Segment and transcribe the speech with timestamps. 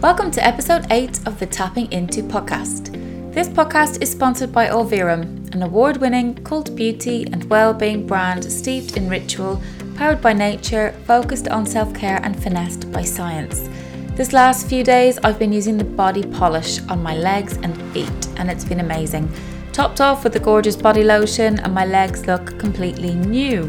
[0.00, 2.94] Welcome to episode 8 of the Tapping Into podcast.
[3.34, 8.50] This podcast is sponsored by Olverum, an award winning cult beauty and well being brand
[8.50, 9.60] steeped in ritual,
[9.94, 13.68] powered by nature, focused on self care, and finessed by science.
[14.16, 18.28] This last few days, I've been using the body polish on my legs and feet,
[18.38, 19.30] and it's been amazing.
[19.74, 23.64] Topped off with the gorgeous body lotion, and my legs look completely new.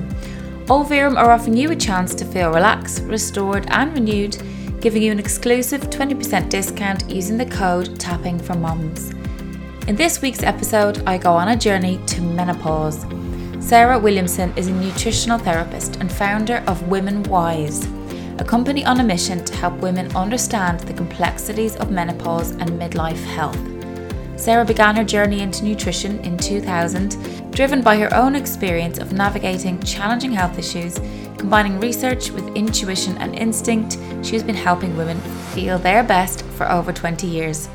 [0.67, 4.41] Olverum are offering you a chance to feel relaxed, restored, and renewed,
[4.79, 9.11] giving you an exclusive 20% discount using the code Tapping for Mums.
[9.87, 13.05] In this week's episode, I go on a journey to menopause.
[13.59, 19.43] Sarah Williamson is a nutritional therapist and founder of WomenWise, a company on a mission
[19.45, 23.59] to help women understand the complexities of menopause and midlife health.
[24.39, 29.82] Sarah began her journey into nutrition in 2000, driven by her own experience of navigating
[29.82, 30.99] challenging health issues.
[31.37, 35.19] Combining research with intuition and instinct, she has been helping women
[35.53, 37.69] feel their best for over 20 years.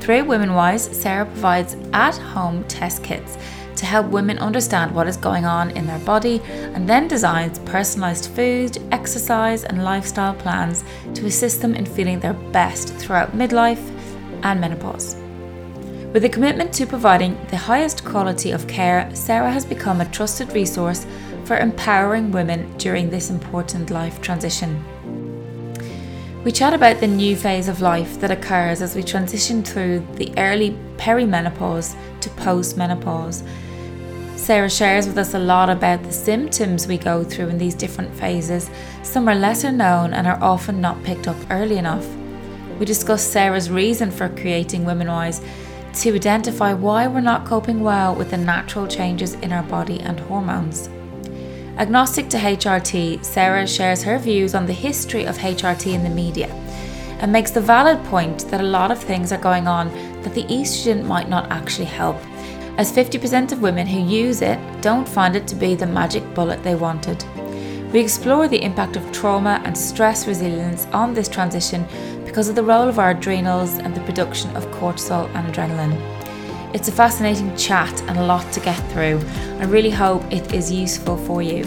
[0.00, 3.38] Through WomenWise, Sarah provides at home test kits
[3.76, 8.34] to help women understand what is going on in their body and then designs personalised
[8.34, 10.82] food, exercise, and lifestyle plans
[11.14, 13.92] to assist them in feeling their best throughout midlife
[14.42, 15.14] and menopause.
[16.12, 20.52] With a commitment to providing the highest quality of care, Sarah has become a trusted
[20.52, 21.06] resource
[21.48, 24.84] for empowering women during this important life transition.
[26.44, 30.30] We chat about the new phase of life that occurs as we transition through the
[30.36, 33.48] early perimenopause to postmenopause.
[34.36, 38.14] Sarah shares with us a lot about the symptoms we go through in these different
[38.14, 38.68] phases.
[39.02, 42.06] Some are lesser known and are often not picked up early enough.
[42.78, 45.42] We discuss Sarah's reason for creating WomenWise
[46.02, 50.20] to identify why we're not coping well with the natural changes in our body and
[50.20, 50.90] hormones.
[51.78, 56.48] Agnostic to HRT, Sarah shares her views on the history of HRT in the media
[57.20, 59.88] and makes the valid point that a lot of things are going on
[60.22, 62.16] that the estrogen might not actually help,
[62.78, 66.60] as 50% of women who use it don't find it to be the magic bullet
[66.64, 67.24] they wanted.
[67.92, 71.86] We explore the impact of trauma and stress resilience on this transition
[72.24, 76.17] because of the role of our adrenals and the production of cortisol and adrenaline.
[76.74, 79.22] It's a fascinating chat and a lot to get through.
[79.58, 81.64] I really hope it is useful for you.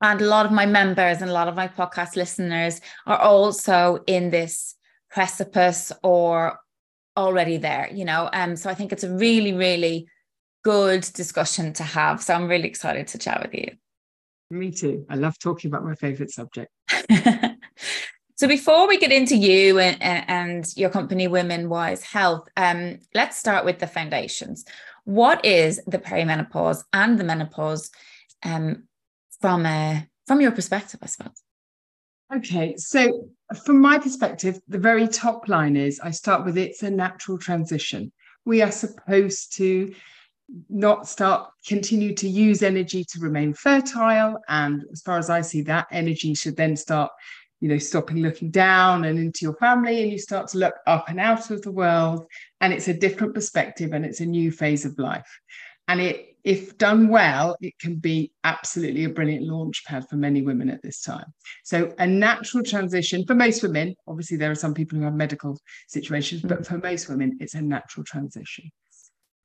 [0.00, 4.02] and a lot of my members and a lot of my podcast listeners are also
[4.06, 4.74] in this
[5.10, 6.58] precipice or
[7.14, 8.30] already there, you know.
[8.32, 10.08] Um, so I think it's a really, really
[10.64, 12.22] good discussion to have.
[12.22, 13.72] So I'm really excited to chat with you.
[14.50, 15.04] Me too.
[15.10, 16.70] I love talking about my favorite subject.
[18.38, 23.64] so before we get into you and, and your company, WomenWise Health, um, let's start
[23.64, 24.64] with the foundations.
[25.02, 27.90] What is the perimenopause and the menopause
[28.44, 28.84] um,
[29.40, 31.42] from a from your perspective, I suppose?
[32.32, 33.28] Okay, so
[33.64, 38.12] from my perspective, the very top line is I start with it's a natural transition.
[38.44, 39.92] We are supposed to
[40.70, 45.60] not start continue to use energy to remain fertile and as far as i see
[45.60, 47.10] that energy should then start
[47.60, 51.08] you know stopping looking down and into your family and you start to look up
[51.08, 52.24] and out of the world
[52.60, 55.40] and it's a different perspective and it's a new phase of life.
[55.88, 60.42] And it if done well it can be absolutely a brilliant launch pad for many
[60.42, 61.26] women at this time.
[61.64, 65.58] So a natural transition for most women obviously there are some people who have medical
[65.88, 68.70] situations but for most women it's a natural transition.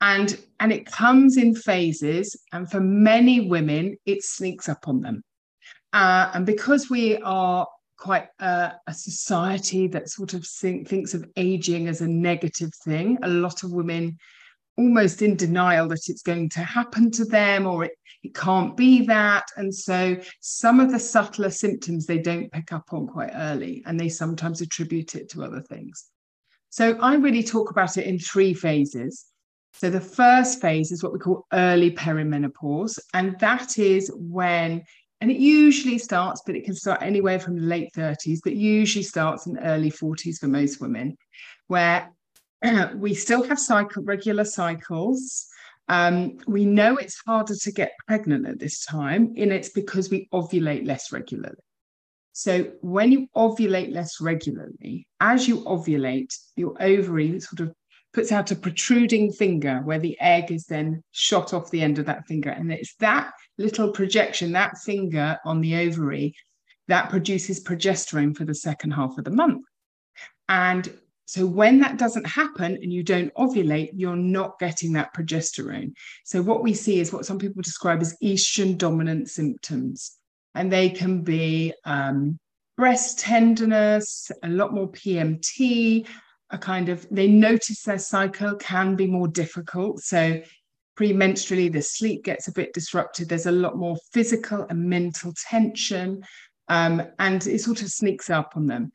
[0.01, 5.23] And and it comes in phases and for many women it sneaks up on them.
[5.93, 7.67] Uh, and because we are
[7.97, 13.17] quite a, a society that sort of think, thinks of aging as a negative thing
[13.21, 14.17] a lot of women
[14.77, 17.91] almost in denial that it's going to happen to them or it,
[18.23, 19.45] it can't be that.
[19.57, 23.99] And so some of the subtler symptoms they don't pick up on quite early and
[23.99, 26.05] they sometimes attribute it to other things.
[26.69, 29.25] So I really talk about it in three phases.
[29.73, 34.83] So the first phase is what we call early perimenopause, and that is when,
[35.23, 39.03] and it usually starts, but it can start anywhere from the late 30s, but usually
[39.03, 41.17] starts in early 40s for most women,
[41.67, 42.11] where
[42.95, 45.47] we still have cycle regular cycles.
[45.87, 50.27] Um, we know it's harder to get pregnant at this time, and it's because we
[50.33, 51.55] ovulate less regularly.
[52.33, 57.73] So when you ovulate less regularly, as you ovulate, your ovary sort of
[58.13, 62.05] puts out a protruding finger where the egg is then shot off the end of
[62.05, 62.51] that finger.
[62.51, 66.35] And it's that little projection, that finger on the ovary,
[66.87, 69.63] that produces progesterone for the second half of the month.
[70.47, 70.91] And
[71.25, 75.93] so when that doesn't happen and you don't ovulate, you're not getting that progesterone.
[76.25, 80.17] So what we see is what some people describe as estrogen dominant symptoms.
[80.53, 82.37] And they can be um,
[82.77, 86.05] breast tenderness, a lot more PMT,
[86.53, 89.99] a kind of they notice their cycle can be more difficult.
[89.99, 90.41] So
[90.97, 93.27] premenstrually, the sleep gets a bit disrupted.
[93.27, 96.23] There's a lot more physical and mental tension,
[96.69, 98.91] um, and it sort of sneaks up on them.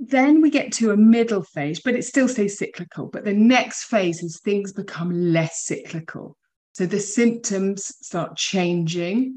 [0.00, 3.06] Then we get to a middle phase, but it still stays cyclical.
[3.06, 6.36] But the next phase is things become less cyclical.
[6.72, 9.36] So the symptoms start changing.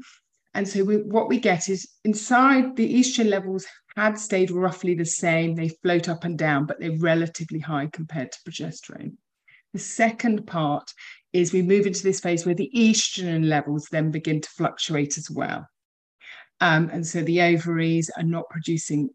[0.56, 5.04] And so we, what we get is inside the estrogen levels had stayed roughly the
[5.04, 5.54] same.
[5.54, 9.12] They float up and down, but they're relatively high compared to progesterone.
[9.74, 10.90] The second part
[11.34, 15.30] is we move into this phase where the estrogen levels then begin to fluctuate as
[15.30, 15.68] well.
[16.62, 19.10] Um, and so the ovaries are not producing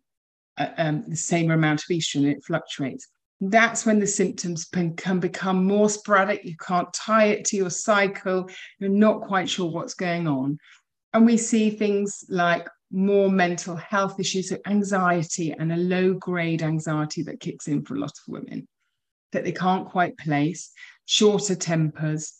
[0.59, 3.07] uh, um, the same amount of estrogen, it fluctuates.
[3.43, 6.45] That's when the symptoms can, can become more sporadic.
[6.45, 8.47] You can't tie it to your cycle.
[8.77, 10.59] You're not quite sure what's going on.
[11.13, 16.61] And we see things like more mental health issues, so anxiety and a low grade
[16.61, 18.67] anxiety that kicks in for a lot of women
[19.31, 20.71] that they can't quite place,
[21.05, 22.33] shorter tempers.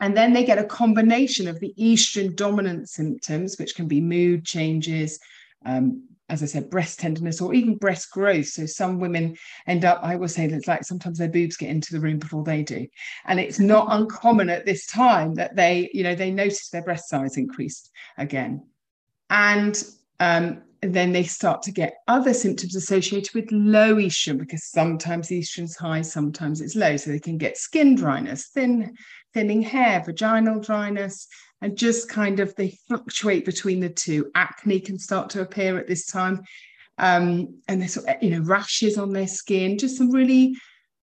[0.00, 4.44] And then they get a combination of the estrogen dominant symptoms, which can be mood
[4.44, 5.20] changes,
[5.64, 8.46] um, as I said, breast tenderness or even breast growth.
[8.46, 9.36] So some women
[9.66, 12.18] end up, I will say that it's like sometimes their boobs get into the room
[12.18, 12.86] before they do.
[13.26, 17.08] And it's not uncommon at this time that they, you know, they notice their breast
[17.08, 18.62] size increased again.
[19.28, 19.82] And
[20.20, 25.76] um, then they start to get other symptoms associated with low estrogen because sometimes estrogen's
[25.76, 26.96] high, sometimes it's low.
[26.96, 28.94] So they can get skin dryness, thin,
[29.34, 31.26] thinning hair, vaginal dryness,
[31.60, 34.30] and just kind of they fluctuate between the two.
[34.34, 36.40] Acne can start to appear at this time.
[36.96, 40.56] Um, and there's you know rashes on their skin, just some really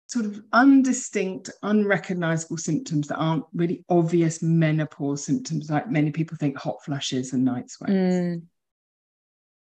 [0.06, 6.56] sort of undistinct, unrecognizable symptoms that aren't really obvious menopause symptoms, like many people think
[6.56, 7.92] hot flushes and night sweats.
[7.92, 8.42] Mm.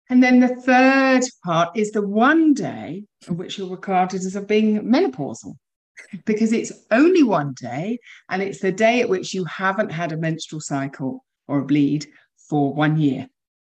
[0.10, 4.82] And then the third part is the one day which you're regarded as of being
[4.82, 5.56] menopausal,
[6.26, 10.18] because it's only one day, and it's the day at which you haven't had a
[10.18, 12.06] menstrual cycle or a bleed
[12.50, 13.28] for one year.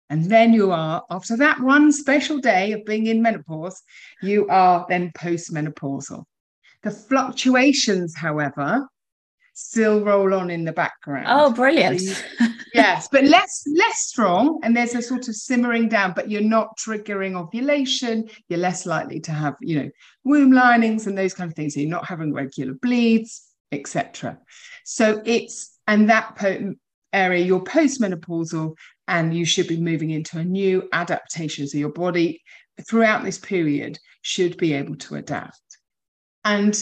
[0.09, 3.81] And then you are, after that one special day of being in menopause,
[4.21, 6.25] you are then postmenopausal.
[6.83, 8.87] The fluctuations, however,
[9.53, 11.25] still roll on in the background.
[11.29, 12.01] Oh, brilliant.
[12.75, 16.77] Yes, but less less strong and there's a sort of simmering down, but you're not
[16.77, 18.29] triggering ovulation.
[18.49, 19.89] You're less likely to have, you know,
[20.23, 21.73] womb linings and those kind of things.
[21.73, 24.37] So you're not having regular bleeds, etc.
[24.83, 26.75] So it's and that po-
[27.13, 28.75] area you're postmenopausal
[29.07, 31.67] and you should be moving into a new adaptation.
[31.67, 32.41] So your body
[32.87, 35.61] throughout this period should be able to adapt.
[36.43, 36.73] And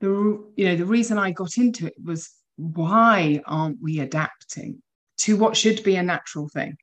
[0.00, 4.82] the you know the reason I got into it was why aren't we adapting
[5.18, 6.76] to what should be a natural thing?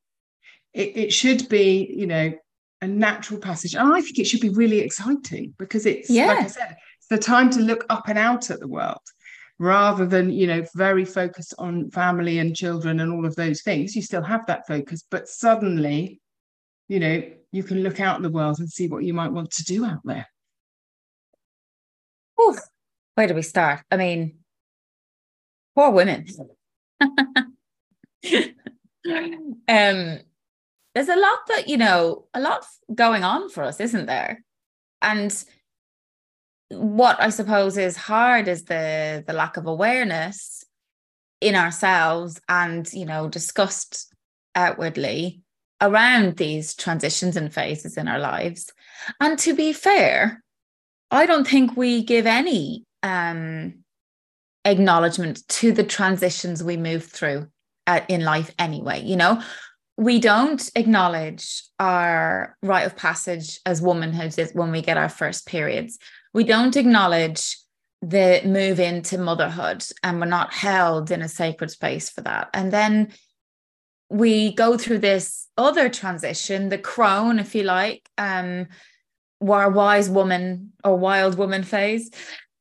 [0.73, 2.33] It, it should be you know
[2.81, 6.27] a natural passage, and I think it should be really exciting because it's yeah.
[6.27, 9.01] like I said, it's the time to look up and out at the world
[9.59, 13.95] rather than you know very focused on family and children and all of those things
[13.95, 16.19] you still have that focus but suddenly
[16.87, 17.21] you know
[17.51, 19.85] you can look out in the world and see what you might want to do
[19.85, 20.25] out there
[22.41, 22.59] Oof.
[23.15, 23.81] Where do we start?
[23.91, 24.39] I mean,
[25.75, 26.25] poor women.
[29.67, 30.19] um,
[30.93, 34.43] there's a lot that, you know, a lot going on for us, isn't there?
[35.01, 35.43] And
[36.71, 40.63] what I suppose is hard is the the lack of awareness
[41.41, 44.13] in ourselves and you know discussed
[44.55, 45.41] outwardly
[45.81, 48.71] around these transitions and phases in our lives.
[49.19, 50.43] And to be fair,
[51.09, 53.83] I don't think we give any um,
[54.63, 57.47] acknowledgement to the transitions we move through
[57.87, 59.01] uh, in life anyway.
[59.03, 59.41] You know,
[59.97, 65.99] we don't acknowledge our rite of passage as womanhood when we get our first periods.
[66.33, 67.57] We don't acknowledge
[68.01, 72.49] the move into motherhood and we're not held in a sacred space for that.
[72.53, 73.13] And then
[74.09, 78.67] we go through this other transition, the crone, if you like, um,
[79.41, 82.09] our wise woman or wild woman phase,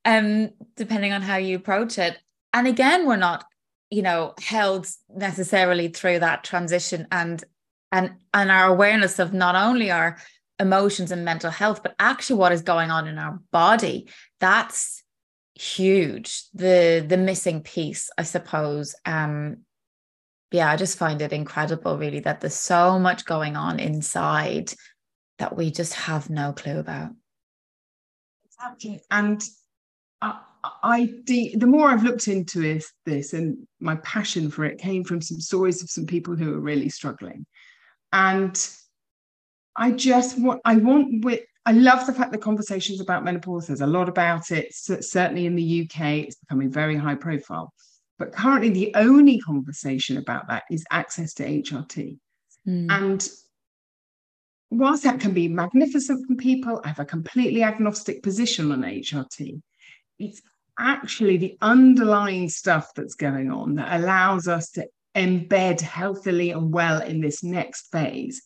[0.04, 2.18] um, depending on how you approach it.
[2.52, 3.44] And again, we're not,
[3.90, 7.42] you know, held necessarily through that transition and
[7.92, 10.16] and and our awareness of not only our
[10.58, 14.08] emotions and mental health, but actually what is going on in our body.
[14.38, 15.02] That's
[15.54, 16.44] huge.
[16.54, 18.94] The the missing piece, I suppose.
[19.04, 19.58] Um,
[20.52, 24.72] yeah, I just find it incredible, really, that there's so much going on inside
[25.38, 27.10] that we just have no clue about.
[28.44, 29.00] Exactly.
[29.10, 29.42] And
[30.20, 34.78] I, I the, the more I've looked into this, this and my passion for it
[34.78, 37.46] came from some stories of some people who are really struggling.
[38.12, 38.68] And
[39.76, 43.80] I just want, I want with, I love the fact that conversations about menopause, there's
[43.80, 44.74] a lot about it.
[44.74, 47.72] certainly in the UK, it's becoming very high profile.
[48.18, 52.18] But currently, the only conversation about that is access to HRT.
[52.68, 52.86] Mm.
[52.90, 53.28] And
[54.70, 59.62] whilst that can be magnificent from people, I have a completely agnostic position on HRT.
[60.20, 60.40] It's
[60.78, 64.86] actually the underlying stuff that's going on that allows us to
[65.16, 68.42] embed healthily and well in this next phase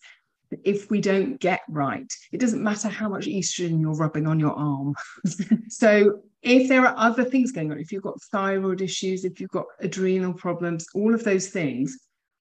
[0.63, 4.53] if we don't get right, it doesn't matter how much estrogen you're rubbing on your
[4.53, 4.95] arm.
[5.69, 9.49] so, if there are other things going on, if you've got thyroid issues, if you've
[9.49, 11.97] got adrenal problems, all of those things,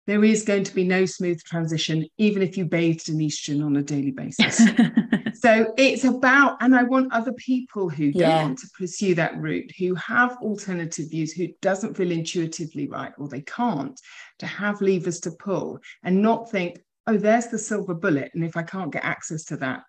[0.08, 3.76] there is going to be no smooth transition, even if you bathed in estrogen on
[3.76, 4.58] a daily basis.
[5.34, 9.72] so, it's about, and I want other people who don't want to pursue that route,
[9.78, 14.00] who have alternative views, who doesn't feel intuitively right or they can't,
[14.40, 18.32] to have levers to pull and not think, oh, there's the silver bullet.
[18.34, 19.84] And if I can't get access to that,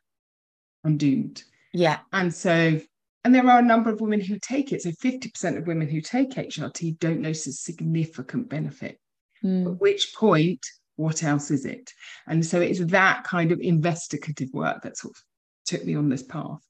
[0.84, 1.44] I'm doomed.
[1.72, 1.98] Yeah.
[2.12, 2.80] And so,
[3.25, 4.82] and there are a number of women who take it.
[4.82, 8.98] So 50% of women who take HRT don't notice significant benefit.
[9.45, 9.66] Mm.
[9.66, 10.64] At which point,
[10.97, 11.92] what else is it?
[12.26, 15.23] And so it's that kind of investigative work that sort of
[15.64, 16.61] took me on this path.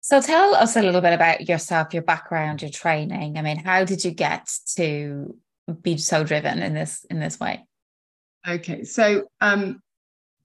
[0.00, 3.38] So tell us a little bit about yourself, your background, your training.
[3.38, 5.36] I mean, how did you get to
[5.80, 7.64] be so driven in this in this way?
[8.46, 9.80] Okay, so um,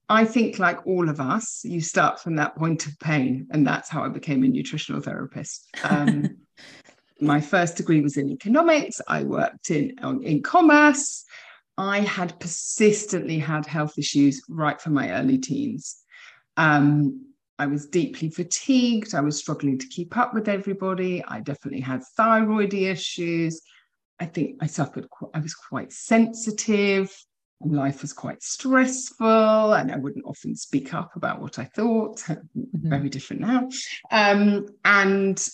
[0.08, 3.88] I think, like all of us, you start from that point of pain, and that's
[3.88, 5.66] how I became a nutritional therapist.
[5.82, 6.38] Um,
[7.20, 9.00] my first degree was in economics.
[9.08, 11.24] I worked in in commerce.
[11.76, 15.98] I had persistently had health issues right from my early teens.
[16.56, 17.26] Um,
[17.60, 19.14] I was deeply fatigued.
[19.14, 21.24] I was struggling to keep up with everybody.
[21.24, 23.60] I definitely had thyroid issues.
[24.20, 25.06] I think I suffered.
[25.34, 27.12] I was quite sensitive
[27.60, 32.22] life was quite stressful and I wouldn't often speak up about what I thought.
[32.58, 32.90] Mm-hmm.
[32.90, 33.68] Very different now.
[34.10, 35.48] Um, and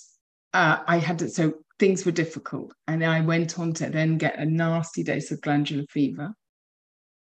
[0.54, 2.72] uh, I had to, so things were difficult.
[2.86, 6.32] And I went on to then get a nasty dose of glandular fever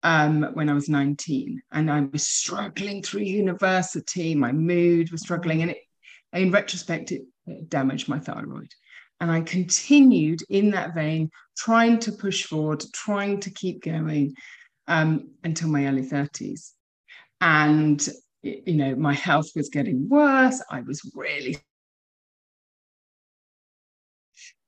[0.04, 1.60] um, when I was 19.
[1.72, 4.34] And I was struggling through university.
[4.34, 5.62] My mood was struggling.
[5.62, 5.78] And it,
[6.32, 7.22] in retrospect, it,
[7.68, 8.72] damaged my thyroid.
[9.20, 14.34] And I continued in that vein, trying to push forward, trying to keep going
[14.86, 16.70] um, until my early 30s.
[17.40, 18.06] And,
[18.42, 20.62] you know, my health was getting worse.
[20.70, 21.58] I was really.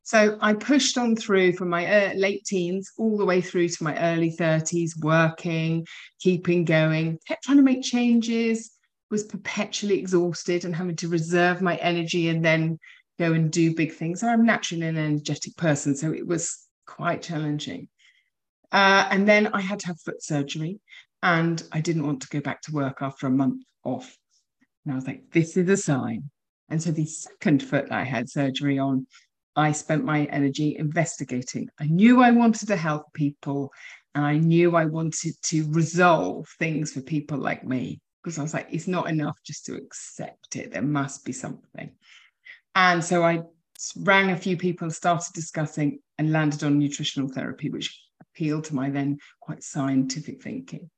[0.07, 3.83] So I pushed on through from my uh, late teens all the way through to
[3.83, 5.85] my early 30s, working,
[6.21, 8.71] keeping going, kept trying to make changes,
[9.11, 12.79] was perpetually exhausted and having to reserve my energy and then
[13.19, 14.23] go and do big things.
[14.23, 17.89] I'm naturally an energetic person, so it was quite challenging.
[18.71, 20.79] Uh, and then I had to have foot surgery,
[21.25, 24.17] and I didn't want to go back to work after a month off.
[24.85, 26.31] And I was like, this is a sign.
[26.69, 29.09] And so the second foot that I had surgery on,
[29.57, 31.69] I spent my energy investigating.
[31.81, 33.73] I knew I wanted to help people,
[34.15, 38.55] and I knew I wanted to resolve things for people like me because I was
[38.55, 40.73] like, it's not enough just to accept it.
[40.73, 41.93] There must be something.
[42.75, 43.43] And so I
[43.97, 48.91] rang a few people started discussing and landed on nutritional therapy, which appealed to my
[48.91, 50.91] then quite scientific thinking.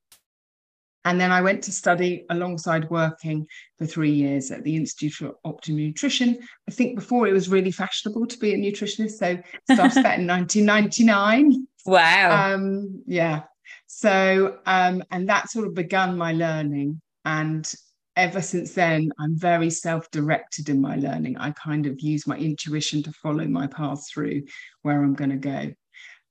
[1.05, 3.47] And then I went to study alongside working
[3.79, 6.39] for three years at the Institute for Optimum Nutrition.
[6.69, 9.13] I think before it was really fashionable to be a nutritionist.
[9.13, 9.39] So
[9.73, 11.67] started that in 1999.
[11.87, 12.55] Wow.
[12.55, 13.43] Um, yeah.
[13.87, 17.01] So, um, and that sort of begun my learning.
[17.25, 17.71] And
[18.17, 21.39] ever since then, I'm very self directed in my learning.
[21.39, 24.43] I kind of use my intuition to follow my path through
[24.83, 25.73] where I'm going to go,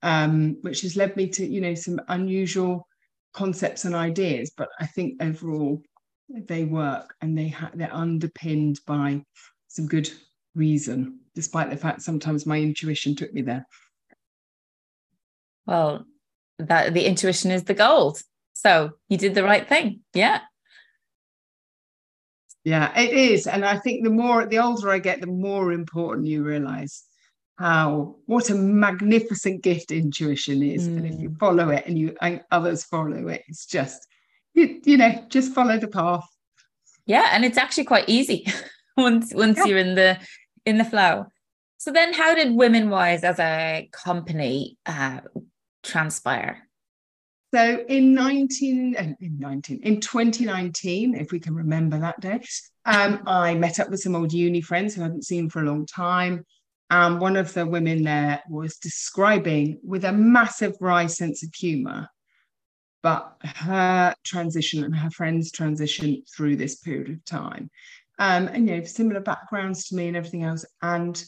[0.02, 2.86] um, which has led me to, you know, some unusual
[3.32, 4.50] concepts and ideas.
[4.56, 5.82] But I think overall,
[6.28, 9.22] they work and they ha- they're underpinned by
[9.68, 10.10] some good
[10.54, 13.66] reason, despite the fact sometimes my intuition took me there.
[15.66, 16.06] Well,
[16.58, 18.20] that the intuition is the gold.
[18.54, 20.00] So you did the right thing.
[20.14, 20.40] Yeah.
[22.64, 23.46] Yeah, it is.
[23.46, 27.04] And I think the more the older I get, the more important you realize
[27.58, 30.88] how what a magnificent gift intuition is.
[30.88, 30.96] Mm.
[30.96, 31.38] And if you mm.
[31.38, 34.06] follow it and you and others follow it, it's just
[34.54, 36.26] you, you know, just follow the path.
[37.06, 38.46] Yeah, and it's actually quite easy
[38.96, 39.64] once once yeah.
[39.64, 40.18] you're in the
[40.64, 41.26] in the flow.
[41.78, 45.20] So then how did WomenWise as a company uh,
[45.84, 46.68] transpire?
[47.54, 52.40] So in 19, uh, in 19, in 2019, if we can remember that day,
[52.84, 55.66] um, I met up with some old uni friends who I hadn't seen for a
[55.66, 56.44] long time.
[56.90, 62.08] And one of the women there was describing with a massive wry sense of humor,
[63.02, 67.70] but her transition and her friend's transition through this period of time.
[68.18, 70.64] Um, and you know, similar backgrounds to me and everything else.
[70.80, 71.22] And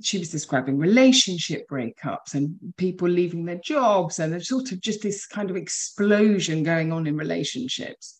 [0.00, 5.26] she was describing relationship breakups and people leaving their jobs and sort of just this
[5.26, 8.17] kind of explosion going on in relationships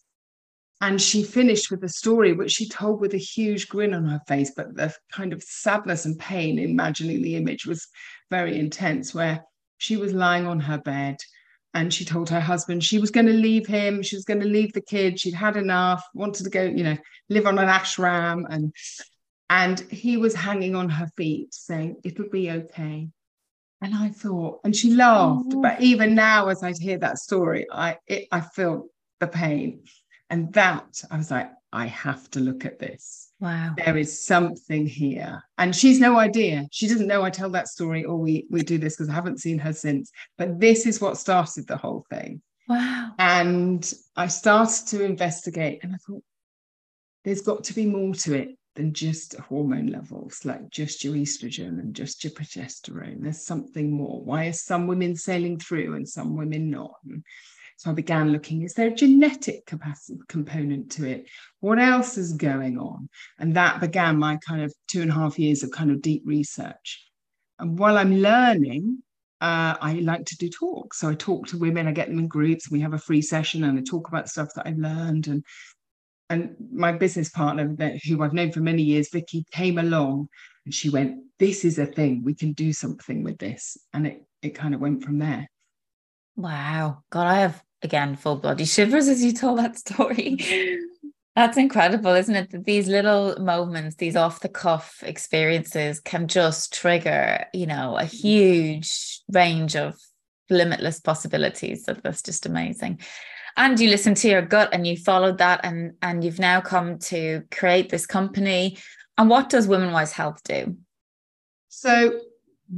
[0.81, 4.21] and she finished with a story which she told with a huge grin on her
[4.29, 7.87] face but the kind of sadness and pain imagining the image was
[8.31, 9.45] very intense where
[9.79, 11.17] she was lying on her bed
[11.75, 14.47] and she told her husband she was going to leave him she was going to
[14.47, 16.97] leave the kid she'd had enough wanted to go you know
[17.29, 18.73] live on an ashram and
[19.51, 23.09] and he was hanging on her feet saying, It'll be okay.
[23.81, 25.55] And I thought, and she laughed.
[25.63, 28.89] But even now, as I hear that story, I it, I feel
[29.21, 29.85] the pain.
[30.31, 33.33] And that I was like, I have to look at this.
[33.41, 33.75] Wow.
[33.77, 35.43] There is something here.
[35.59, 36.67] And she's no idea.
[36.71, 39.41] She doesn't know I tell that story or we we do this because I haven't
[39.41, 40.11] seen her since.
[40.37, 42.43] But this is what started the whole thing.
[42.69, 43.13] Wow.
[43.19, 46.23] And I started to investigate and I thought,
[47.25, 51.81] there's got to be more to it than just hormone levels, like just your estrogen
[51.81, 53.23] and just your progesterone.
[53.23, 54.23] There's something more.
[54.23, 56.95] Why are some women sailing through and some women not?
[57.05, 57.25] And
[57.79, 61.29] so I began looking, is there a genetic capacity component to it?
[61.61, 63.09] What else is going on?
[63.39, 66.23] And that began my kind of two and a half years of kind of deep
[66.27, 67.09] research.
[67.61, 68.99] And while I'm learning,
[69.41, 70.99] uh, I like to do talks.
[70.99, 73.63] So I talk to women, I get them in groups, we have a free session
[73.63, 75.45] and I talk about stuff that I've learned and
[76.31, 77.75] and my business partner
[78.07, 80.29] who I've known for many years, Vicky, came along
[80.65, 83.79] and she went, This is a thing, we can do something with this.
[83.93, 85.49] And it it kind of went from there.
[86.35, 87.05] Wow.
[87.11, 90.39] God, I have again full body shivers as you told that story.
[91.37, 92.51] That's incredible, isn't it?
[92.51, 98.03] That these little moments, these off the cuff experiences can just trigger, you know, a
[98.03, 98.17] mm-hmm.
[98.17, 99.95] huge range of
[100.51, 101.85] limitless possibilities.
[101.85, 102.99] So that's just amazing
[103.59, 106.99] and you listened to your gut and you followed that and and you've now come
[106.99, 108.79] to create this company
[109.19, 110.77] and what does WomenWise health do
[111.69, 112.21] so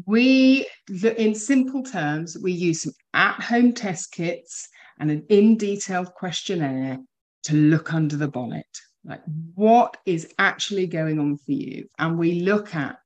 [0.06, 4.68] we in simple terms we use some at-home test kits
[5.00, 6.98] and an in-detailed questionnaire
[7.42, 8.66] to look under the bonnet
[9.04, 9.22] like
[9.54, 12.98] what is actually going on for you and we look at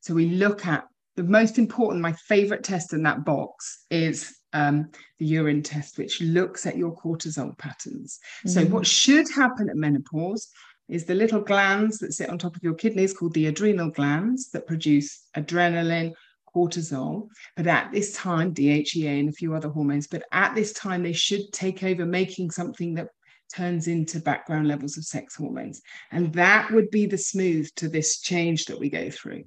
[0.00, 4.90] so we look at the most important my favorite test in that box is um,
[5.18, 8.18] the urine test, which looks at your cortisol patterns.
[8.46, 8.50] Mm.
[8.50, 10.48] So, what should happen at menopause
[10.88, 14.50] is the little glands that sit on top of your kidneys called the adrenal glands
[14.50, 16.12] that produce adrenaline,
[16.56, 17.28] cortisol.
[17.56, 21.12] But at this time, DHEA and a few other hormones, but at this time, they
[21.12, 23.08] should take over making something that
[23.54, 25.82] turns into background levels of sex hormones.
[26.10, 29.44] And that would be the smooth to this change that we go through.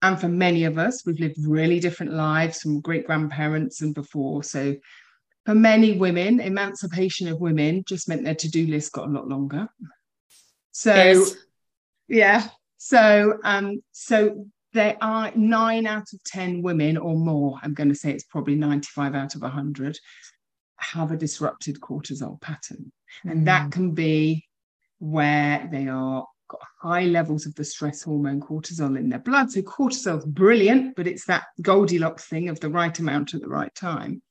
[0.00, 4.42] And for many of us, we've lived really different lives from great grandparents and before.
[4.42, 4.74] So
[5.46, 9.68] for many women, emancipation of women just meant their to-do list got a lot longer.
[10.72, 11.36] So yes.
[12.08, 12.48] yeah.
[12.78, 17.94] So um, so there are nine out of 10 women or more, I'm going to
[17.94, 19.98] say it's probably 95 out of 100,
[20.76, 22.92] have a disrupted cortisol pattern.
[23.24, 23.30] Mm.
[23.30, 23.72] And that mm.
[23.72, 24.46] can be
[24.98, 29.50] where they are got high levels of the stress hormone cortisol in their blood.
[29.50, 33.74] So cortisol's brilliant, but it's that Goldilocks thing of the right amount at the right
[33.74, 34.22] time.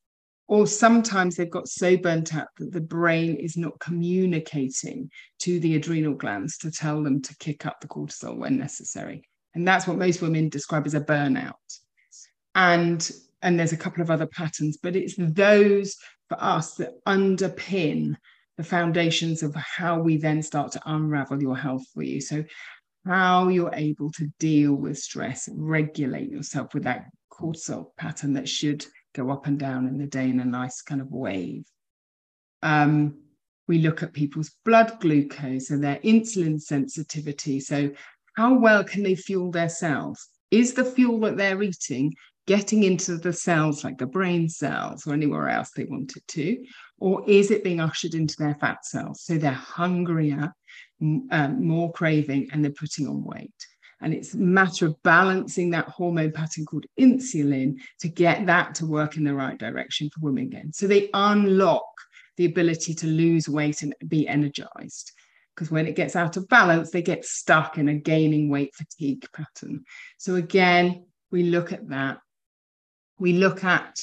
[0.47, 5.75] Or sometimes they've got so burnt out that the brain is not communicating to the
[5.75, 9.23] adrenal glands to tell them to kick up the cortisol when necessary.
[9.53, 11.53] And that's what most women describe as a burnout.
[12.55, 13.09] And
[13.41, 15.97] and there's a couple of other patterns, but it's those
[16.29, 18.15] for us that underpin
[18.57, 22.21] the foundations of how we then start to unravel your health for you.
[22.21, 22.43] So,
[23.05, 28.85] how you're able to deal with stress, regulate yourself with that cortisol pattern that should
[29.15, 31.65] go up and down in the day in a nice kind of wave.
[32.61, 33.17] Um,
[33.67, 37.59] we look at people's blood glucose and their insulin sensitivity.
[37.59, 37.91] So,
[38.33, 40.27] how well can they fuel their cells?
[40.49, 42.13] Is the fuel that they're eating
[42.47, 46.63] getting into the cells like the brain cells or anywhere else they want it to?
[46.99, 49.23] Or is it being ushered into their fat cells?
[49.23, 50.53] So they're hungrier,
[51.01, 53.53] um, more craving, and they're putting on weight.
[54.01, 58.87] And it's a matter of balancing that hormone pattern called insulin to get that to
[58.87, 60.73] work in the right direction for women again.
[60.73, 61.85] So they unlock
[62.37, 65.11] the ability to lose weight and be energized.
[65.61, 69.27] Because when it gets out of balance, they get stuck in a gaining weight fatigue
[69.31, 69.83] pattern.
[70.17, 72.17] So again, we look at that
[73.21, 73.99] we look at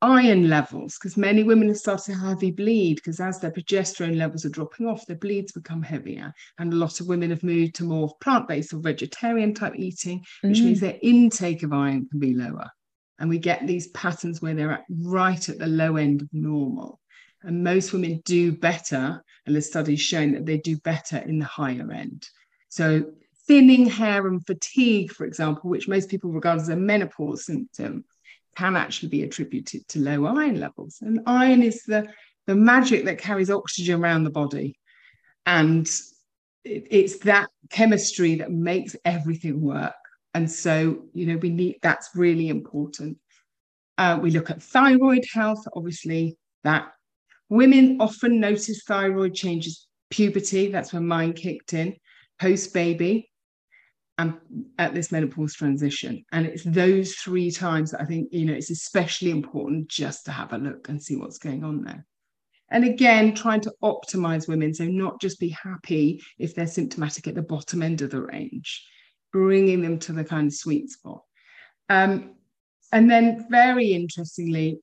[0.00, 4.44] iron levels because many women have started to heavy bleed because as their progesterone levels
[4.44, 6.32] are dropping off, their bleeds become heavier.
[6.58, 10.24] And a lot of women have moved to more plant based or vegetarian type eating,
[10.40, 10.64] which mm.
[10.64, 12.68] means their intake of iron can be lower.
[13.18, 16.98] And we get these patterns where they're at right at the low end of normal.
[17.42, 21.44] And most women do better, and the studies showing that they do better in the
[21.44, 22.28] higher end.
[22.68, 23.04] So
[23.46, 28.04] thinning hair and fatigue, for example, which most people regard as a menopause symptom,
[28.56, 30.98] can actually be attributed to low iron levels.
[31.00, 32.06] And iron is the,
[32.46, 34.78] the magic that carries oxygen around the body.
[35.46, 35.86] And
[36.64, 39.94] it, it's that chemistry that makes everything work.
[40.34, 43.18] And so, you know, we need that's really important.
[43.98, 46.92] Uh, we look at thyroid health, obviously, that
[47.52, 51.94] women often notice thyroid changes puberty, that's when mine kicked in,
[52.40, 53.30] post baby
[54.16, 54.38] and
[54.78, 56.24] at this menopause transition.
[56.32, 60.32] And it's those three times that I think, you know, it's especially important just to
[60.32, 62.06] have a look and see what's going on there.
[62.70, 64.72] And again, trying to optimize women.
[64.72, 68.82] So, not just be happy if they're symptomatic at the bottom end of the range,
[69.30, 71.20] bringing them to the kind of sweet spot.
[71.90, 72.36] Um,
[72.92, 74.78] and then, very interestingly,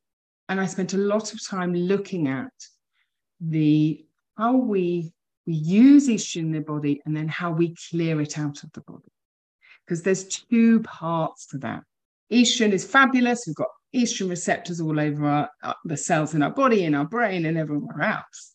[0.50, 2.52] and I spent a lot of time looking at
[3.40, 4.04] the
[4.38, 5.14] how we
[5.46, 8.82] we use estrogen in the body and then how we clear it out of the
[8.82, 9.12] body
[9.86, 11.84] because there's two parts to that.
[12.32, 13.46] Estrogen is fabulous.
[13.48, 17.06] We've got estrogen receptors all over our, uh, the cells in our body, in our
[17.06, 18.54] brain, and everywhere else.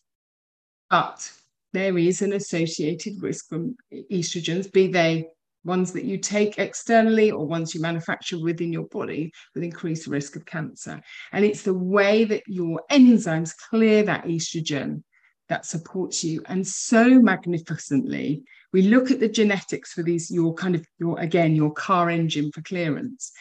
[0.89, 1.29] But
[1.73, 3.75] there is an associated risk from
[4.09, 5.27] estrogens, be they
[5.65, 10.35] ones that you take externally or ones you manufacture within your body with increased risk
[10.35, 11.01] of cancer.
[11.31, 15.03] And it's the way that your enzymes clear that estrogen
[15.49, 16.41] that supports you.
[16.47, 21.55] And so magnificently, we look at the genetics for these, your kind of your again,
[21.55, 23.31] your car engine for clearance.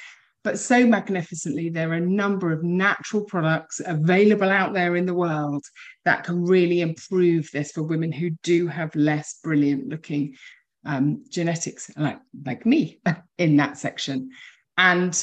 [0.42, 5.14] But so magnificently, there are a number of natural products available out there in the
[5.14, 5.64] world
[6.04, 10.37] that can really improve this for women who do have less brilliant looking
[10.85, 13.01] um, genetics, like, like me
[13.38, 14.31] in that section.
[14.77, 15.14] And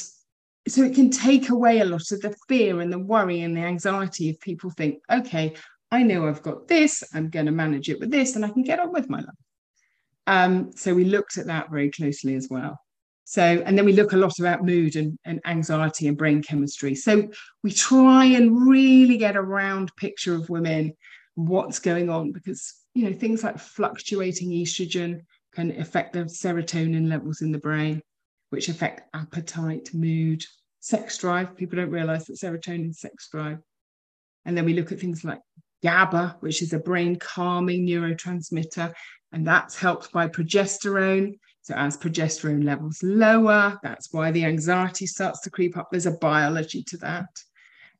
[0.68, 3.62] so it can take away a lot of the fear and the worry and the
[3.62, 5.54] anxiety if people think, okay,
[5.90, 8.62] I know I've got this, I'm going to manage it with this, and I can
[8.62, 9.28] get on with my life.
[10.26, 12.78] Um, so we looked at that very closely as well.
[13.24, 16.94] So, and then we look a lot about mood and, and anxiety and brain chemistry.
[16.94, 17.30] So
[17.62, 20.94] we try and really get a round picture of women,
[21.34, 25.20] what's going on, because you know things like fluctuating estrogen
[25.54, 28.00] can affect the serotonin levels in the brain,
[28.50, 30.42] which affect appetite, mood,
[30.80, 31.56] sex drive.
[31.56, 33.58] People don't realize that serotonin is sex drive.
[34.44, 35.40] And then we look at things like
[35.82, 38.92] GABA, which is a brain calming neurotransmitter,
[39.32, 41.38] and that's helped by progesterone.
[41.62, 45.88] So, as progesterone levels lower, that's why the anxiety starts to creep up.
[45.90, 47.28] There's a biology to that.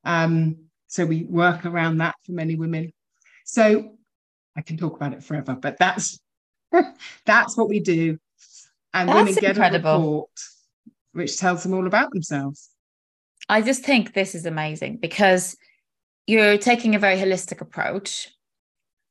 [0.04, 0.56] Um,
[0.88, 2.92] so, we work around that for many women.
[3.44, 3.96] So,
[4.56, 6.18] I can talk about it forever, but that's
[7.26, 8.18] that's what we do.
[8.94, 9.90] And that's women get incredible.
[9.90, 10.30] a report
[11.12, 12.70] which tells them all about themselves.
[13.48, 15.56] I just think this is amazing because
[16.26, 18.28] you're taking a very holistic approach.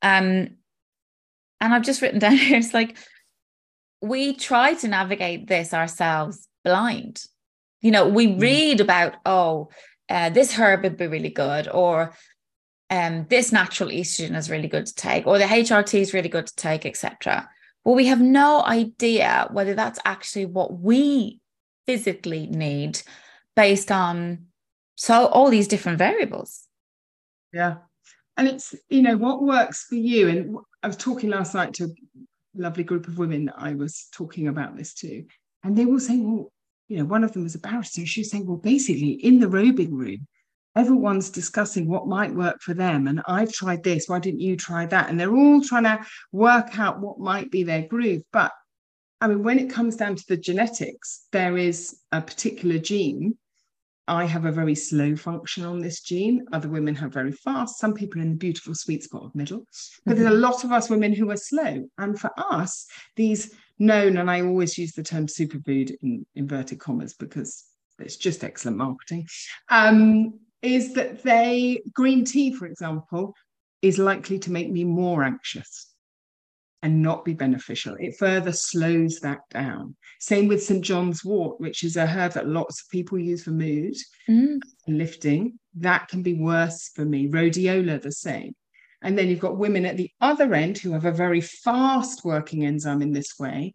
[0.01, 0.57] Um,
[1.59, 2.97] and I've just written down here, it's like
[4.01, 7.23] we try to navigate this ourselves blind.
[7.81, 8.41] You know, we mm.
[8.41, 9.69] read about, oh,
[10.09, 12.13] uh, this herb would be really good, or
[12.91, 16.45] um, this natural estrogen is really good to take, or the HRT is really good
[16.45, 17.49] to take, etc.
[17.85, 21.39] But we have no idea whether that's actually what we
[21.87, 23.01] physically need
[23.55, 24.45] based on
[24.95, 26.67] so all these different variables.
[27.53, 27.77] Yeah.
[28.37, 30.27] And it's, you know, what works for you.
[30.27, 31.89] And I was talking last night to a
[32.55, 35.23] lovely group of women that I was talking about this to.
[35.63, 36.51] And they were saying, well,
[36.87, 38.05] you know, one of them was a barrister.
[38.05, 40.27] She was saying, well, basically, in the robing room,
[40.75, 43.07] everyone's discussing what might work for them.
[43.07, 45.09] And I've tried this, why didn't you try that?
[45.09, 48.21] And they're all trying to work out what might be their groove.
[48.31, 48.51] But
[49.19, 53.37] I mean, when it comes down to the genetics, there is a particular gene.
[54.07, 56.45] I have a very slow function on this gene.
[56.51, 57.77] Other women have very fast.
[57.77, 59.59] Some people are in the beautiful sweet spot of middle.
[60.05, 60.23] But mm-hmm.
[60.23, 60.41] there's a mm-hmm.
[60.41, 61.87] lot of us women who are slow.
[61.97, 67.13] And for us, these known, and I always use the term superfood in inverted commas
[67.13, 67.65] because
[67.99, 69.27] it's just excellent marketing,
[69.69, 73.33] um, is that they, green tea, for example,
[73.81, 75.87] is likely to make me more anxious
[76.83, 77.95] and not be beneficial.
[77.99, 79.95] It further slows that down.
[80.19, 80.83] Same with St.
[80.83, 83.95] John's wort, which is a herb that lots of people use for mood
[84.29, 84.59] mm.
[84.87, 85.59] and lifting.
[85.75, 87.27] That can be worse for me.
[87.27, 88.55] Rhodiola, the same.
[89.03, 92.65] And then you've got women at the other end who have a very fast working
[92.65, 93.73] enzyme in this way.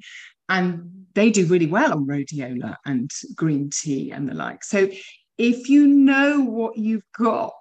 [0.49, 4.63] And they do really well on rhodiola and green tea and the like.
[4.63, 4.89] So
[5.39, 7.53] if you know what you've got,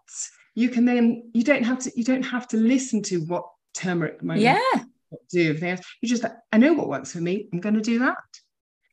[0.53, 4.19] you can then you don't have to you don't have to listen to what turmeric
[4.35, 4.59] yeah
[5.29, 5.81] do everything else.
[6.01, 7.47] You just I know what works for me.
[7.51, 8.17] I'm going to do that.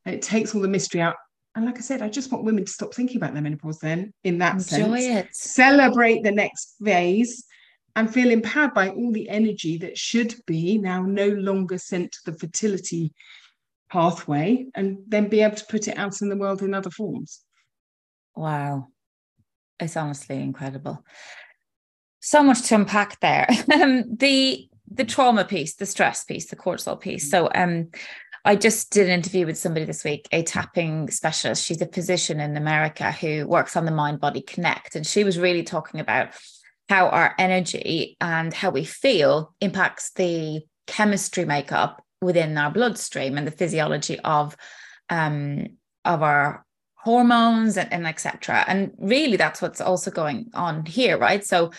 [0.05, 1.17] And it takes all the mystery out.
[1.55, 4.13] And like I said, I just want women to stop thinking about their menopause then
[4.25, 5.27] in that Enjoy sense.
[5.27, 5.37] It.
[5.37, 7.45] Celebrate the next phase
[7.95, 12.19] and feel empowered by all the energy that should be now no longer sent to
[12.25, 13.13] the fertility
[13.91, 17.43] pathway and then be able to put it out in the world in other forms.
[18.35, 18.89] Wow.
[19.81, 21.05] It's honestly incredible.
[22.21, 23.49] So much to unpack there.
[23.73, 27.31] Um, the the trauma piece, the stress piece, the cortisol piece.
[27.31, 27.89] So um
[28.45, 31.65] I just did an interview with somebody this week, a tapping specialist.
[31.65, 34.97] She's a physician in America who works on the mind body connect.
[34.97, 36.31] And she was really talking about
[36.89, 43.47] how our energy and how we feel impacts the chemistry makeup within our bloodstream and
[43.47, 44.57] the physiology of
[45.09, 45.67] um,
[46.05, 46.65] of our
[47.03, 48.65] hormones and, and etc.
[48.69, 51.45] And really, that's what's also going on here, right?
[51.45, 51.73] So,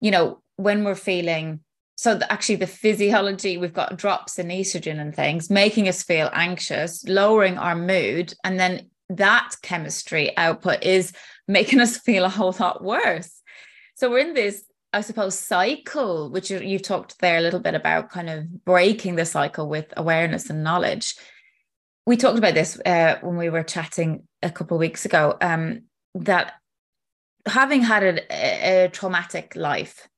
[0.00, 1.60] you know, when we're feeling
[1.96, 6.30] so the, actually the physiology we've got drops in estrogen and things making us feel
[6.32, 11.12] anxious lowering our mood and then that chemistry output is
[11.48, 13.42] making us feel a whole lot worse
[13.96, 18.08] so we're in this I suppose, cycle, which you, talked there a little bit about
[18.08, 21.14] kind of breaking the cycle with awareness and knowledge.
[22.06, 25.82] We talked about this uh, when we were chatting a couple of weeks ago um,
[26.14, 26.54] that
[27.46, 30.08] having had a, a traumatic life,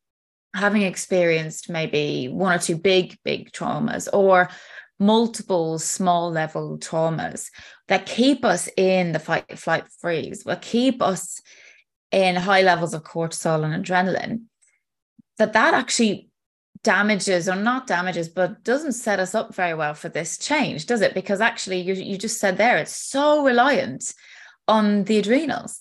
[0.54, 4.48] having experienced maybe one or two big, big traumas or
[4.98, 7.48] multiple small level traumas
[7.88, 11.40] that keep us in the fight, flight, freeze, will keep us
[12.12, 14.42] in high levels of cortisol and adrenaline
[15.40, 16.29] that that actually
[16.82, 21.00] damages or not damages but doesn't set us up very well for this change does
[21.00, 21.14] it?
[21.14, 24.14] Because actually you, you just said there it's so reliant
[24.66, 25.80] on the adrenals.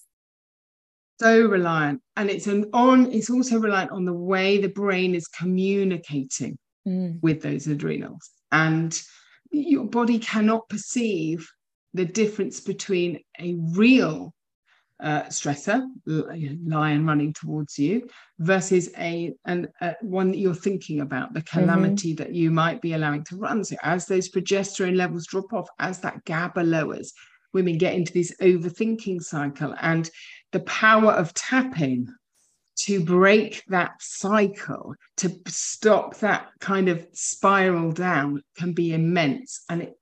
[1.19, 5.27] So reliant and it's an on it's also reliant on the way the brain is
[5.27, 6.57] communicating
[6.87, 7.21] mm.
[7.21, 8.29] with those adrenals.
[8.51, 8.99] And
[9.51, 11.49] your body cannot perceive
[11.93, 14.33] the difference between a real
[15.01, 18.07] uh, stressor, lion running towards you,
[18.39, 19.67] versus a and
[20.01, 21.59] one that you're thinking about, the mm-hmm.
[21.59, 22.23] calamity mm-hmm.
[22.23, 23.63] that you might be allowing to run.
[23.63, 27.13] So as those progesterone levels drop off, as that GABA lowers,
[27.53, 30.09] women get into this overthinking cycle, and
[30.51, 32.07] the power of tapping
[32.83, 39.63] to break that cycle, to stop that kind of spiral down, can be immense.
[39.69, 39.95] And it,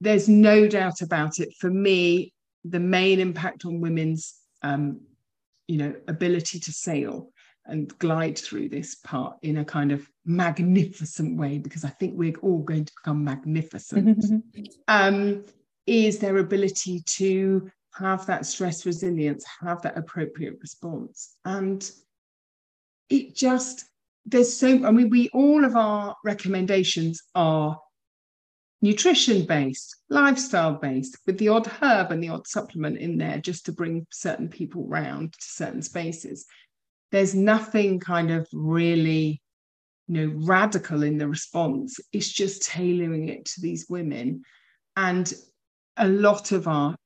[0.00, 1.54] there's no doubt about it.
[1.58, 2.32] For me,
[2.64, 5.00] the main impact on women's um,
[5.68, 7.30] you know ability to sail
[7.66, 12.36] and glide through this part in a kind of magnificent way because I think we're
[12.42, 14.24] all going to become magnificent
[14.88, 15.44] um,
[15.86, 21.36] is their ability to have that stress resilience, have that appropriate response.
[21.44, 21.88] And
[23.08, 23.84] it just,
[24.24, 27.78] there's so, I mean, we all of our recommendations are
[28.82, 33.66] nutrition based, lifestyle based, with the odd herb and the odd supplement in there just
[33.66, 36.46] to bring certain people round to certain spaces.
[37.12, 39.42] There's nothing kind of really,
[40.08, 41.98] you know, radical in the response.
[42.12, 44.42] It's just tailoring it to these women.
[44.96, 45.32] And
[45.96, 46.96] a lot of our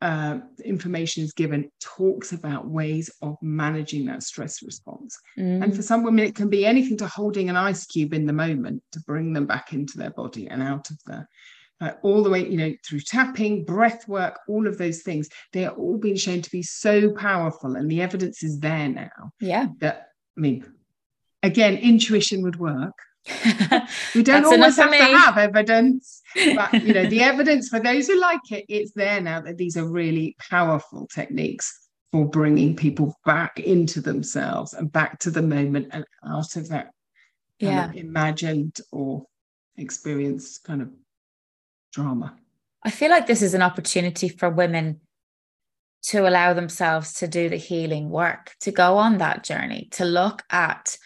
[0.00, 5.18] uh, information is given talks about ways of managing that stress response.
[5.38, 5.64] Mm.
[5.64, 8.32] And for some women, it can be anything to holding an ice cube in the
[8.32, 11.26] moment to bring them back into their body and out of the.
[11.82, 15.64] Uh, all the way, you know, through tapping, breath work, all of those things, they
[15.64, 19.32] are all being shown to be so powerful, and the evidence is there now.
[19.40, 19.68] Yeah.
[19.78, 20.70] That I mean,
[21.42, 22.92] again, intuition would work
[24.14, 28.18] we don't always have to have evidence, but you know, the evidence for those who
[28.18, 31.88] like it, it's there now that these are really powerful techniques.
[32.12, 36.90] for bringing people back into themselves and back to the moment and out of that
[37.58, 37.92] yeah.
[37.94, 39.26] imagined or
[39.76, 40.90] experienced kind of
[41.92, 42.34] drama.
[42.82, 45.00] I feel like this is an opportunity for women
[46.02, 50.42] to allow themselves to do the healing work, to go on that journey, to look
[50.50, 50.96] at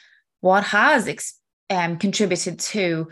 [0.41, 1.09] what has
[1.71, 3.09] um, contributed to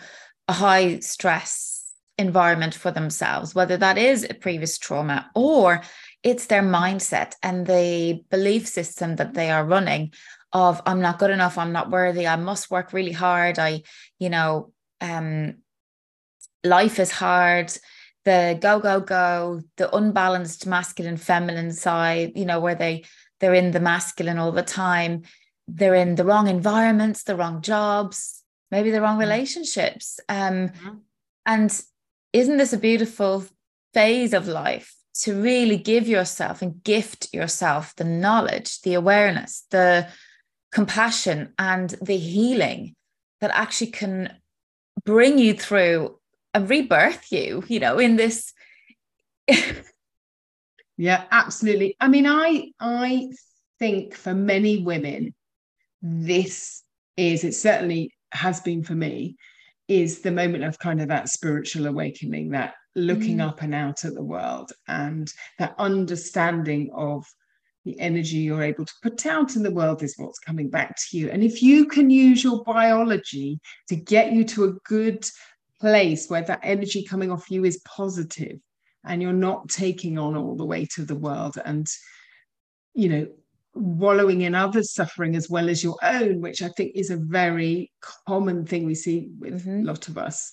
[0.49, 1.73] a high stress
[2.19, 5.83] environment for themselves, whether that is a previous trauma or
[6.23, 10.13] it's their mindset and the belief system that they are running
[10.53, 13.83] of I'm not good enough, I'm not worthy, I must work really hard, I,
[14.19, 15.57] you know, um,
[16.63, 17.73] life is hard,
[18.25, 23.05] the go go go, the unbalanced masculine feminine side, you know, where they
[23.41, 25.23] they're in the masculine all the time,
[25.67, 28.42] they're in the wrong environments, the wrong jobs,
[28.73, 29.31] maybe the wrong mm-hmm.
[29.31, 30.19] relationships.
[30.29, 30.95] Um, mm-hmm.
[31.47, 31.83] and
[32.33, 33.45] isn't this a beautiful
[33.95, 40.09] phase of life to really give yourself and gift yourself the knowledge, the awareness, the
[40.73, 42.97] compassion, and the healing
[43.43, 44.35] that actually can
[45.05, 46.19] bring you through
[46.55, 48.55] and rebirth you, you know, in this.
[50.97, 51.95] yeah, absolutely.
[52.01, 53.29] I mean, I I
[53.79, 55.35] think for many women,
[56.01, 56.83] this
[57.19, 59.37] is it certainly has been for me,
[59.89, 63.49] is the moment of kind of that spiritual awakening, that looking mm.
[63.49, 67.25] up and out at the world and that understanding of
[67.85, 71.19] the energy you're able to put out in the world is what's coming back to
[71.19, 71.31] you.
[71.31, 75.29] And if you can use your biology to get you to a good
[75.81, 78.59] place where that energy coming off you is positive
[79.05, 81.89] and you're not taking on all the weight of the world and,
[82.95, 83.27] you know,
[83.75, 87.91] wallowing in others' suffering as well as your own, which I think is a very
[88.27, 89.81] common thing we see with mm-hmm.
[89.81, 90.53] a lot of us.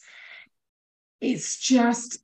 [1.21, 2.19] It's just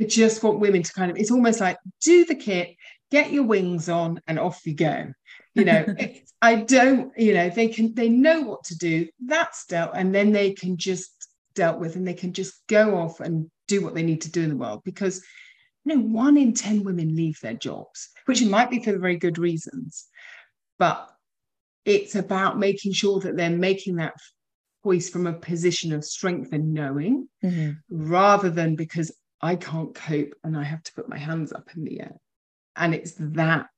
[0.00, 2.76] I just want women to kind of, it's almost like do the kit,
[3.10, 5.12] get your wings on, and off you go.
[5.54, 5.86] You know,
[6.42, 9.08] I don't, you know, they can, they know what to do.
[9.24, 11.18] That's dealt, and then they can just
[11.54, 14.42] dealt with and they can just go off and do what they need to do
[14.42, 15.24] in the world because
[15.88, 19.38] you know one in 10 women leave their jobs which might be for very good
[19.38, 20.06] reasons
[20.78, 21.08] but
[21.84, 24.14] it's about making sure that they're making that
[24.84, 27.72] voice from a position of strength and knowing mm-hmm.
[27.90, 31.84] rather than because I can't cope and I have to put my hands up in
[31.84, 32.16] the air.
[32.76, 33.68] And it's that,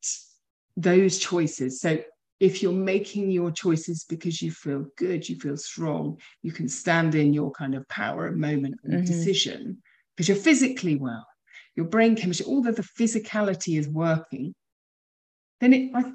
[0.77, 1.81] those choices.
[1.81, 1.99] So
[2.38, 7.14] if you're making your choices because you feel good, you feel strong, you can stand
[7.14, 9.05] in your kind of power and moment and mm-hmm.
[9.05, 9.83] decision
[10.16, 11.27] because you're physically well,
[11.81, 14.55] your brain chemistry, all the physicality is working,
[15.61, 16.12] then it, I,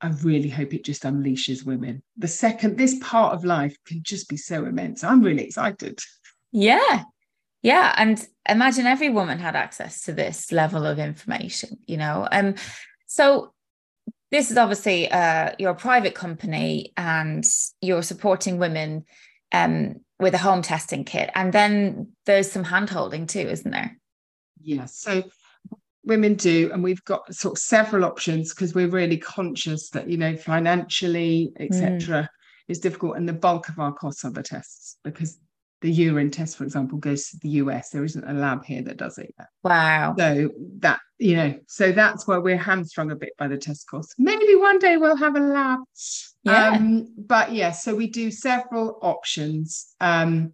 [0.00, 2.02] I really hope it just unleashes women.
[2.16, 5.04] The second, this part of life can just be so immense.
[5.04, 5.98] I'm really excited.
[6.52, 7.04] Yeah,
[7.62, 12.54] yeah and imagine every woman had access to this level of information you know um
[13.06, 13.52] so
[14.30, 17.44] this is obviously uh your private company and
[17.80, 19.04] you're supporting women
[19.52, 23.96] um with a home testing kit and then there's some handholding too isn't there
[24.62, 25.22] yes so
[26.04, 30.16] women do and we've got sort of several options because we're really conscious that you
[30.16, 32.28] know financially etc mm.
[32.68, 35.38] is difficult and the bulk of our costs are the tests because
[35.80, 37.90] the urine test, for example, goes to the US.
[37.90, 39.48] There isn't a lab here that does it yet.
[39.62, 40.14] Wow.
[40.18, 44.14] So that, you know, so that's where we're hamstrung a bit by the test costs.
[44.18, 45.80] Maybe one day we'll have a lab.
[46.42, 46.70] Yeah.
[46.70, 49.94] Um, but yeah, so we do several options.
[50.00, 50.52] Um,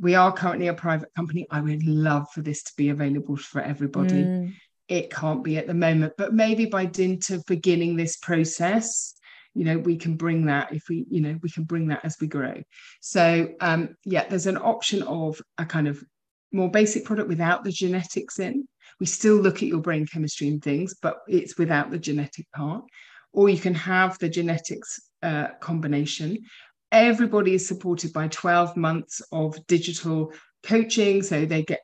[0.00, 1.46] we are currently a private company.
[1.50, 4.24] I would love for this to be available for everybody.
[4.24, 4.54] Mm.
[4.88, 9.14] It can't be at the moment, but maybe by dint of beginning this process,
[9.54, 12.16] you know we can bring that if we you know we can bring that as
[12.20, 12.54] we grow
[13.00, 16.02] so um yeah there's an option of a kind of
[16.52, 18.66] more basic product without the genetics in
[19.00, 22.84] we still look at your brain chemistry and things but it's without the genetic part
[23.32, 26.38] or you can have the genetics uh, combination
[26.94, 31.80] everybody is supported by 12 months of digital coaching so they get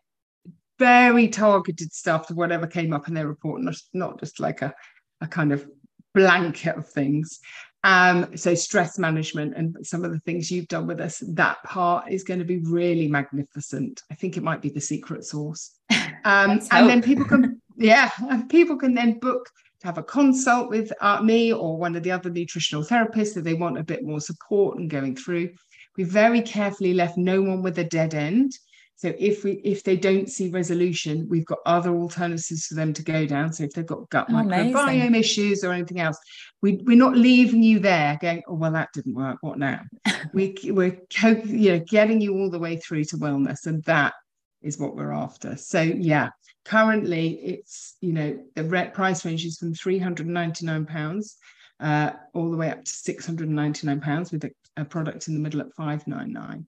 [0.79, 4.73] very targeted stuff to whatever came up in their report not, not just like a,
[5.21, 5.67] a kind of
[6.15, 7.41] blanket of things.
[7.83, 12.13] Um, so stress management and some of the things you've done with us, that part
[12.13, 14.03] is going to be really magnificent.
[14.11, 15.73] I think it might be the secret sauce.
[16.23, 18.11] Um, and then people can, yeah,
[18.51, 19.49] people can then book
[19.83, 23.55] have a consult with uh, me or one of the other nutritional therapists if they
[23.55, 25.51] want a bit more support and going through.
[25.97, 28.53] We very carefully left no one with a dead end.
[29.01, 33.03] So if we if they don't see resolution, we've got other alternatives for them to
[33.03, 33.51] go down.
[33.51, 35.15] So if they've got gut oh, microbiome amazing.
[35.15, 36.19] issues or anything else,
[36.61, 39.39] we we're not leaving you there going, oh well, that didn't work.
[39.41, 39.81] What now?
[40.35, 41.01] we we're
[41.47, 44.13] you know getting you all the way through to wellness, and that
[44.61, 45.57] is what we're after.
[45.57, 46.29] So yeah,
[46.65, 51.37] currently it's you know the price range is from 399 pounds
[51.81, 55.61] uh, all the way up to 699 pounds with a, a, product in the middle
[55.61, 56.67] at 599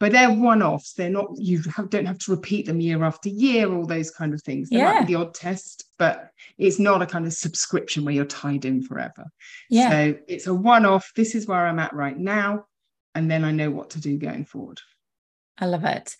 [0.00, 0.92] but they're one-offs.
[0.92, 4.32] They're not you have, don't have to repeat them year after year all those kind
[4.32, 4.70] of things.
[4.70, 4.92] There yeah.
[4.92, 8.64] might be the odd test but it's not a kind of subscription where you're tied
[8.64, 9.26] in forever.
[9.70, 9.90] Yeah.
[9.90, 11.12] So it's a one-off.
[11.16, 12.66] This is where i'm at right now
[13.14, 14.80] and then i know what to do going forward.
[15.58, 16.16] I love it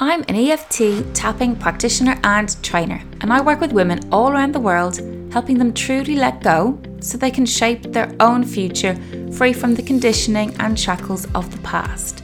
[0.00, 4.60] I'm an EFT tapping practitioner and trainer, and I work with women all around the
[4.60, 5.00] world,
[5.32, 8.94] helping them truly let go so they can shape their own future
[9.32, 12.22] free from the conditioning and shackles of the past.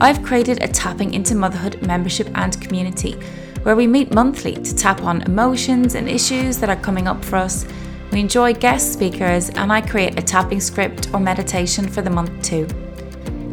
[0.00, 3.12] I've created a Tapping into Motherhood membership and community
[3.62, 7.36] where we meet monthly to tap on emotions and issues that are coming up for
[7.36, 7.66] us.
[8.10, 12.42] We enjoy guest speakers, and I create a tapping script or meditation for the month
[12.42, 12.66] too.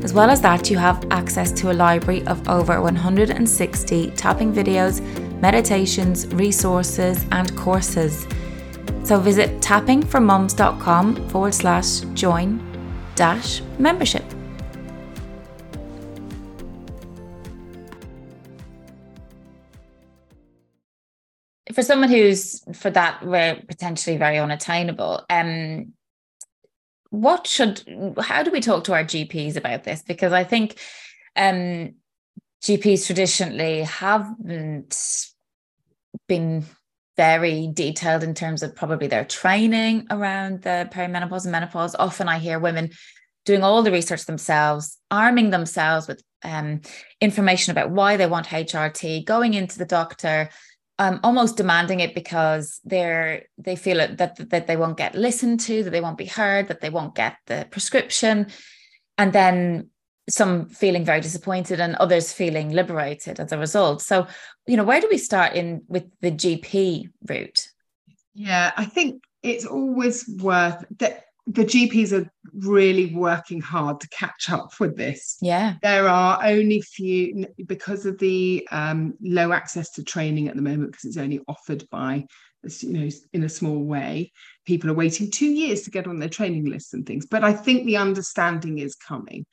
[0.02, 5.02] As well as that, you have access to a library of over 160 tapping videos,
[5.42, 8.26] meditations, resources, and courses.
[9.04, 12.62] So visit tappingformums.com forward slash join
[13.16, 14.24] dash membership.
[21.74, 25.94] For someone who's for that we're potentially very unattainable, um,
[27.10, 27.84] what should
[28.20, 30.02] how do we talk to our gps about this?
[30.02, 30.80] Because i think
[31.36, 31.96] um
[32.64, 34.96] gps traditionally haven't
[36.28, 36.66] been
[37.18, 41.96] very detailed in terms of probably their training around the perimenopause and menopause.
[41.98, 42.92] Often i hear women
[43.46, 46.82] doing all the research themselves arming themselves with um,
[47.20, 50.50] information about why they want hrt going into the doctor
[51.00, 55.62] um, almost demanding it because they're they feel it, that that they won't get listened
[55.62, 58.48] to, that they won't be heard, that they won't get the prescription,
[59.18, 59.90] and then
[60.30, 64.02] some feeling very disappointed and others feeling liberated as a result.
[64.02, 64.28] So,
[64.68, 67.68] you know, where do we start in with the GP route?
[68.36, 74.52] Yeah, I think it's always worth that the GPs are really working hard to catch
[74.52, 75.38] up with this.
[75.42, 75.76] Yeah.
[75.82, 80.92] There are only few, because of the um, low access to training at the moment,
[80.92, 82.28] because it's only offered by,
[82.82, 84.32] you know, in a small way,
[84.66, 87.26] people are waiting two years to get on their training lists and things.
[87.26, 89.48] But I think the understanding is coming.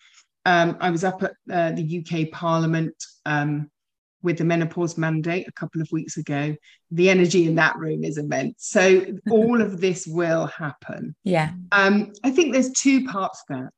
[0.44, 2.94] Um, I was up at uh, the UK Parliament
[3.24, 3.70] um,
[4.27, 6.55] with the menopause mandate a couple of weeks ago,
[6.91, 8.55] the energy in that room is immense.
[8.59, 11.14] So all of this will happen.
[11.22, 11.53] Yeah.
[11.70, 13.70] Um, I think there's two parts of that.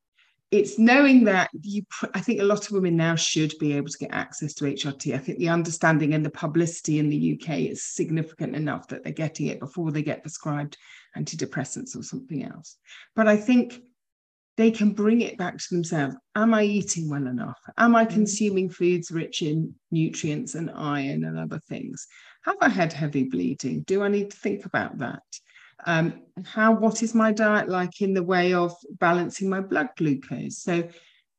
[0.51, 1.83] It's knowing that you,
[2.15, 5.15] I think a lot of women now should be able to get access to HRT.
[5.15, 9.13] I think the understanding and the publicity in the UK is significant enough that they're
[9.13, 10.79] getting it before they get prescribed
[11.15, 12.79] antidepressants or something else.
[13.15, 13.83] But I think
[14.59, 16.17] they can bring it back to themselves.
[16.35, 17.59] Am I eating well enough?
[17.79, 18.11] Am I mm.
[18.11, 22.09] consuming foods rich in nutrients and iron and other things?
[22.43, 23.83] Have I had heavy bleeding?
[23.83, 25.23] Do I need to think about that?
[25.87, 30.59] Um, how what is my diet like in the way of balancing my blood glucose?
[30.59, 30.89] So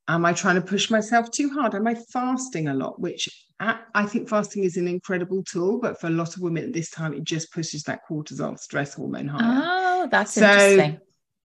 [0.07, 1.75] am I trying to push myself too hard?
[1.75, 3.01] Am I fasting a lot?
[3.01, 3.27] Which
[3.59, 6.89] I think fasting is an incredible tool, but for a lot of women at this
[6.89, 9.61] time, it just pushes that cortisol stress hormone higher.
[9.61, 10.99] Oh, that's so interesting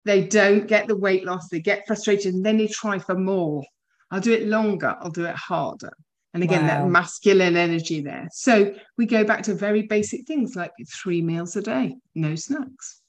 [0.08, 3.62] they don't get the weight loss, they get frustrated, and then they try for more.
[4.10, 5.92] I'll do it longer, I'll do it harder.
[6.32, 6.68] And again, wow.
[6.68, 8.26] that masculine energy there.
[8.32, 13.02] So we go back to very basic things like three meals a day, no snacks,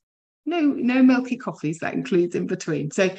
[0.45, 2.91] no, no milky coffees, that includes in between.
[2.91, 3.09] So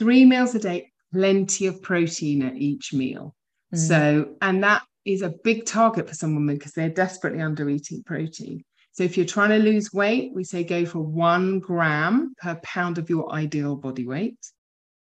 [0.00, 3.36] three meals a day, plenty of protein at each meal.
[3.72, 3.78] Mm.
[3.78, 8.02] So, and that is a big target for some women because they're desperately under eating
[8.02, 8.64] protein.
[8.98, 12.98] So if you're trying to lose weight, we say go for one gram per pound
[12.98, 14.44] of your ideal body weight.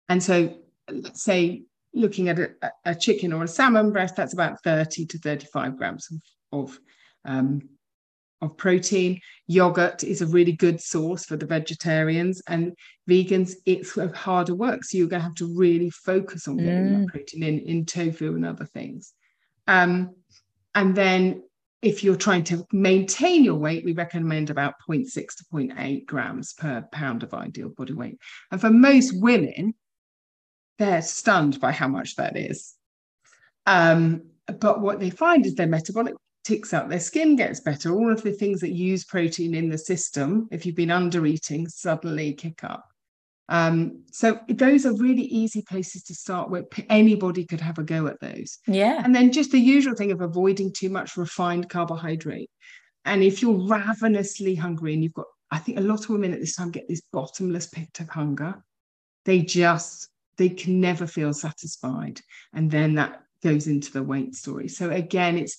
[0.08, 0.56] And so
[0.90, 2.52] let's say looking at a,
[2.86, 6.22] a chicken or a salmon breast, that's about 30 to 35 grams of,
[6.58, 6.80] of,
[7.26, 7.68] um,
[8.40, 9.20] of protein.
[9.48, 12.72] Yogurt is a really good source for the vegetarians and
[13.06, 13.52] vegans.
[13.66, 14.82] It's harder work.
[14.84, 17.00] So you're going to have to really focus on getting mm.
[17.02, 19.12] that protein in, in tofu and other things.
[19.66, 20.14] Um,
[20.74, 21.42] and then
[21.84, 26.82] if you're trying to maintain your weight, we recommend about 0.6 to 0.8 grams per
[26.90, 28.18] pound of ideal body weight.
[28.50, 29.74] And for most women,
[30.78, 32.74] they're stunned by how much that is.
[33.66, 34.22] Um,
[34.60, 37.92] but what they find is their metabolic ticks up, their skin gets better.
[37.92, 41.68] All of the things that use protein in the system, if you've been under eating,
[41.68, 42.86] suddenly kick up.
[43.48, 48.06] Um, so those are really easy places to start where anybody could have a go
[48.06, 48.58] at those.
[48.66, 49.02] Yeah.
[49.04, 52.50] And then just the usual thing of avoiding too much refined carbohydrate.
[53.04, 56.40] And if you're ravenously hungry and you've got, I think a lot of women at
[56.40, 58.64] this time get this bottomless pit of hunger.
[59.24, 62.20] They just, they can never feel satisfied.
[62.54, 64.68] And then that goes into the weight story.
[64.68, 65.56] So again, it's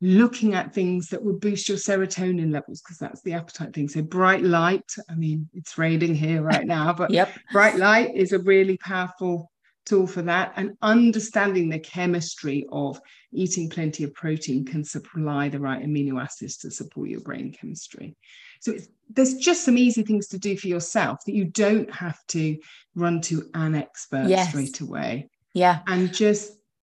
[0.00, 3.88] looking at things that will boost your serotonin levels because that's the appetite thing.
[3.88, 7.32] So bright light, I mean, it's raining here right now, but yep.
[7.52, 9.50] bright light is a really powerful
[9.86, 10.52] tool for that.
[10.56, 13.00] And understanding the chemistry of
[13.32, 18.14] eating plenty of protein can supply the right amino acids to support your brain chemistry.
[18.60, 18.74] So
[19.10, 22.56] there's just some easy things to do for yourself that you don't have to
[22.94, 24.50] run to an expert yes.
[24.50, 25.30] straight away.
[25.54, 25.80] Yeah.
[25.86, 26.52] And just,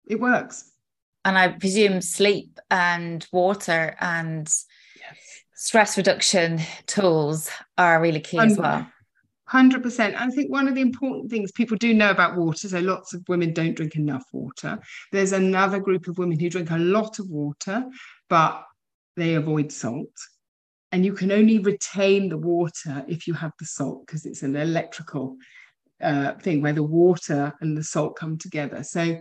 [0.09, 0.73] it works
[1.25, 4.47] and I presume sleep and water and
[4.97, 5.17] yes.
[5.55, 8.87] stress reduction tools are really key as well.
[9.51, 10.15] 100%.
[10.15, 13.27] I think one of the important things people do know about water, so lots of
[13.29, 14.79] women don't drink enough water.
[15.11, 17.85] There's another group of women who drink a lot of water,
[18.29, 18.65] but
[19.17, 20.13] they avoid salt.
[20.93, 24.57] And you can only retain the water if you have the salt because it's an
[24.57, 25.37] electrical
[26.03, 28.83] uh, thing where the water and the salt come together.
[28.83, 29.21] So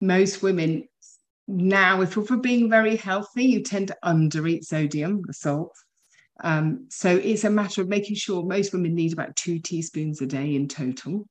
[0.00, 0.88] most women
[1.48, 5.74] now, if you're being very healthy, you tend to undereat sodium, the salt.
[6.44, 10.26] Um, so it's a matter of making sure most women need about two teaspoons a
[10.26, 11.26] day in total.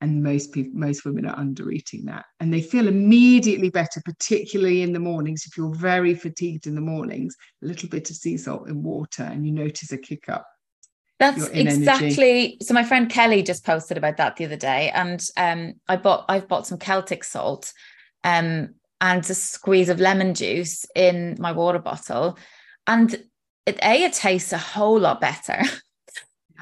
[0.00, 2.24] And most people, most women are under eating that.
[2.40, 5.44] And they feel immediately better, particularly in the mornings.
[5.46, 9.22] If you're very fatigued in the mornings, a little bit of sea salt in water
[9.22, 10.46] and you notice a kick up.
[11.20, 12.58] That's exactly energy.
[12.62, 12.74] so.
[12.74, 16.48] My friend Kelly just posted about that the other day, and um, I bought I've
[16.48, 17.72] bought some Celtic salt,
[18.24, 22.38] um, and a squeeze of lemon juice in my water bottle.
[22.86, 23.14] And
[23.66, 25.62] it, A, it tastes a whole lot better.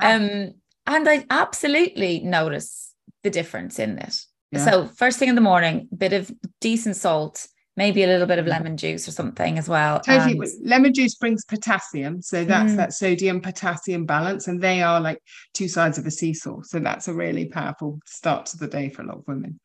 [0.00, 0.14] Yeah.
[0.14, 0.54] um,
[0.86, 4.24] and I absolutely notice the difference in it.
[4.50, 4.64] Yeah.
[4.64, 8.46] So, first thing in the morning, bit of decent salt, maybe a little bit of
[8.46, 10.00] lemon juice or something as well.
[10.00, 10.32] Totally.
[10.32, 10.68] And...
[10.68, 12.20] Lemon juice brings potassium.
[12.20, 12.76] So that's mm.
[12.76, 14.46] that sodium potassium balance.
[14.46, 15.22] And they are like
[15.54, 16.62] two sides of a seesaw.
[16.62, 19.58] So that's a really powerful start to the day for a lot of women.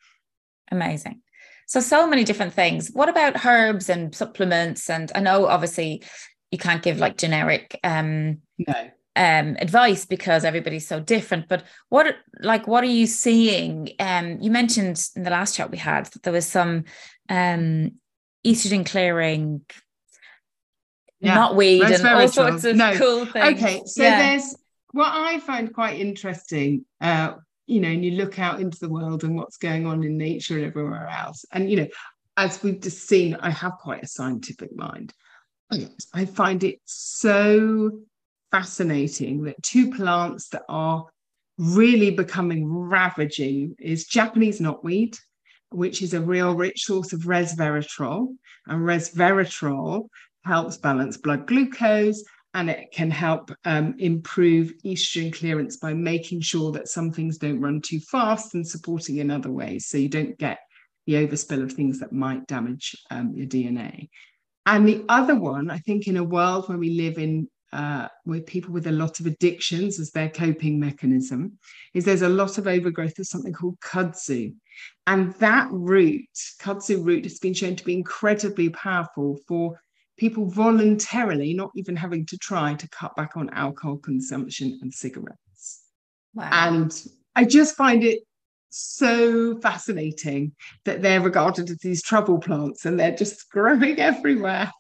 [0.72, 1.22] Amazing.
[1.68, 2.90] So, so many different things.
[2.94, 4.90] What about herbs and supplements?
[4.90, 6.02] And I know obviously
[6.50, 8.90] you can't give like generic um, no.
[9.18, 11.50] um, advice because everybody's so different.
[11.50, 13.90] But what like what are you seeing?
[14.00, 16.86] Um, you mentioned in the last chat we had that there was some
[17.28, 17.92] um,
[18.46, 19.62] estrogen clearing,
[21.20, 21.38] yeah.
[21.38, 22.94] knotweed, and all sorts of no.
[22.96, 23.62] cool things.
[23.62, 24.20] Okay, so yeah.
[24.20, 24.56] there's
[24.92, 26.86] what I find quite interesting.
[27.02, 27.34] Uh,
[27.68, 30.56] you know, and you look out into the world and what's going on in nature
[30.56, 31.46] and everywhere else.
[31.52, 31.88] And, you know,
[32.38, 35.14] as we've just seen, I have quite a scientific mind.
[36.14, 37.92] I find it so
[38.52, 41.06] fascinating that two plants that are
[41.58, 45.20] really becoming ravaging is Japanese knotweed,
[45.72, 48.36] which is a real rich source of resveratrol.
[48.68, 50.08] And resveratrol
[50.46, 52.24] helps balance blood glucose
[52.58, 57.62] and it can help um, improve estrogen clearance by making sure that some things don't
[57.62, 60.58] run too fast and supporting in other ways so you don't get
[61.06, 64.10] the overspill of things that might damage um, your DNA.
[64.66, 68.48] And the other one, I think, in a world where we live in uh, with
[68.48, 71.60] people with a lot of addictions as their coping mechanism,
[71.94, 74.56] is there's a lot of overgrowth of something called kudzu.
[75.06, 76.26] And that root,
[76.60, 79.80] kudzu root, has been shown to be incredibly powerful for
[80.18, 85.84] people voluntarily not even having to try to cut back on alcohol consumption and cigarettes.
[86.34, 86.50] Wow.
[86.52, 88.24] And I just find it
[88.70, 90.54] so fascinating
[90.86, 94.72] that they're regarded as these trouble plants and they're just growing everywhere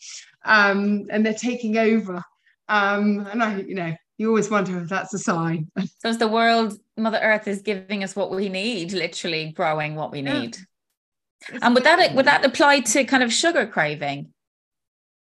[0.46, 2.24] um, and they're taking over.
[2.68, 5.72] Um, and I, you know, you always wonder if that's a sign.
[6.00, 10.12] So as the world, Mother Earth is giving us what we need, literally growing what
[10.12, 10.58] we need.
[11.52, 11.60] Yeah.
[11.62, 14.34] And would that would that apply to kind of sugar craving?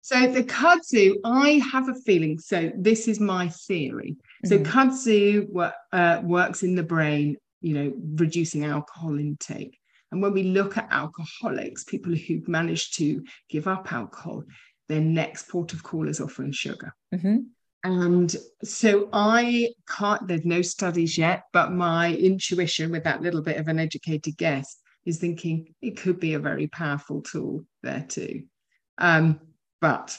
[0.07, 2.39] So the kudzu, I have a feeling.
[2.39, 4.15] So this is my theory.
[4.45, 4.49] Mm-hmm.
[4.49, 9.77] So kudzu uh, works in the brain, you know, reducing alcohol intake.
[10.13, 14.45] And when we look at alcoholics, people who've managed to give up alcohol,
[14.89, 16.95] their next port of call is often sugar.
[17.13, 17.39] Mm-hmm.
[17.83, 23.57] And so I can't, there's no studies yet, but my intuition with that little bit
[23.57, 28.45] of an educated guess is thinking it could be a very powerful tool there too.
[28.99, 29.41] Um,
[29.87, 30.19] but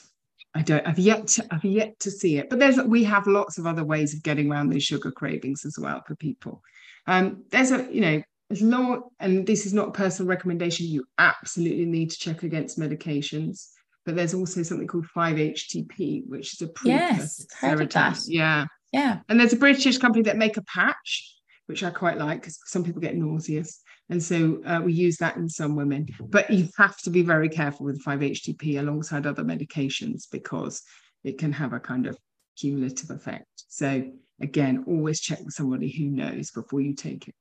[0.55, 0.87] I don't.
[0.87, 1.45] I've yet to.
[1.51, 2.49] I've yet to see it.
[2.49, 2.81] But there's.
[2.81, 6.15] We have lots of other ways of getting around those sugar cravings as well for
[6.15, 6.61] people.
[7.05, 7.85] Um, there's a.
[7.91, 10.87] You know, as long and this is not a personal recommendation.
[10.87, 13.67] You absolutely need to check against medications.
[14.05, 18.19] But there's also something called 5-HTP, which is a yes, heard of that.
[18.25, 19.19] Yeah, yeah.
[19.27, 22.85] And there's a British company that make a patch, which I quite like because some
[22.85, 23.81] people get nauseous.
[24.09, 26.07] And so uh, we use that in some women.
[26.19, 30.81] But you have to be very careful with 5-HTP alongside other medications because
[31.23, 32.17] it can have a kind of
[32.57, 33.65] cumulative effect.
[33.67, 34.09] So
[34.41, 37.35] again, always check with somebody who knows before you take it.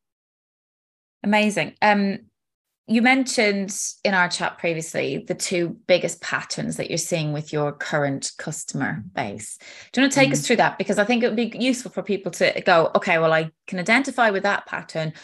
[1.23, 1.75] Amazing.
[1.83, 2.19] Um,
[2.89, 7.73] you mentioned in our chat previously the two biggest patterns that you're seeing with your
[7.73, 9.59] current customer base.
[9.91, 10.35] Do you want to take mm.
[10.35, 10.79] us through that?
[10.79, 13.81] Because I think it would be useful for people to go, okay, well, I can
[13.81, 15.15] identify with that pattern,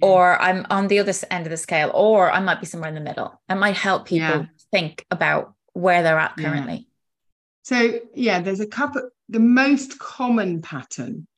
[0.00, 2.96] or I'm on the other end of the scale, or I might be somewhere in
[2.96, 3.40] the middle.
[3.48, 4.46] It might help people yeah.
[4.72, 6.74] think about where they're at currently.
[6.74, 6.80] Yeah.
[7.62, 11.28] So, yeah, there's a couple, the most common pattern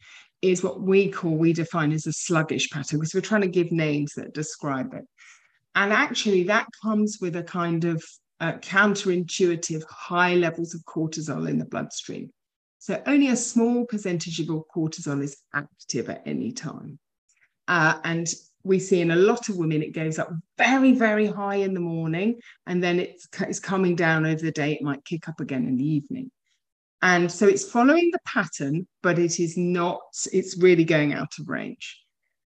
[0.41, 3.70] is what we call, we define as a sluggish pattern, because we're trying to give
[3.70, 5.05] names that describe it.
[5.74, 8.02] And actually, that comes with a kind of
[8.40, 12.30] uh, counterintuitive high levels of cortisol in the bloodstream.
[12.78, 16.98] So, only a small percentage of your cortisol is active at any time.
[17.66, 18.28] Uh, and
[18.62, 21.80] we see in a lot of women, it goes up very, very high in the
[21.80, 24.72] morning, and then it's, it's coming down over the day.
[24.72, 26.30] It might kick up again in the evening.
[27.02, 30.00] And so it's following the pattern, but it is not,
[30.32, 32.00] it's really going out of range.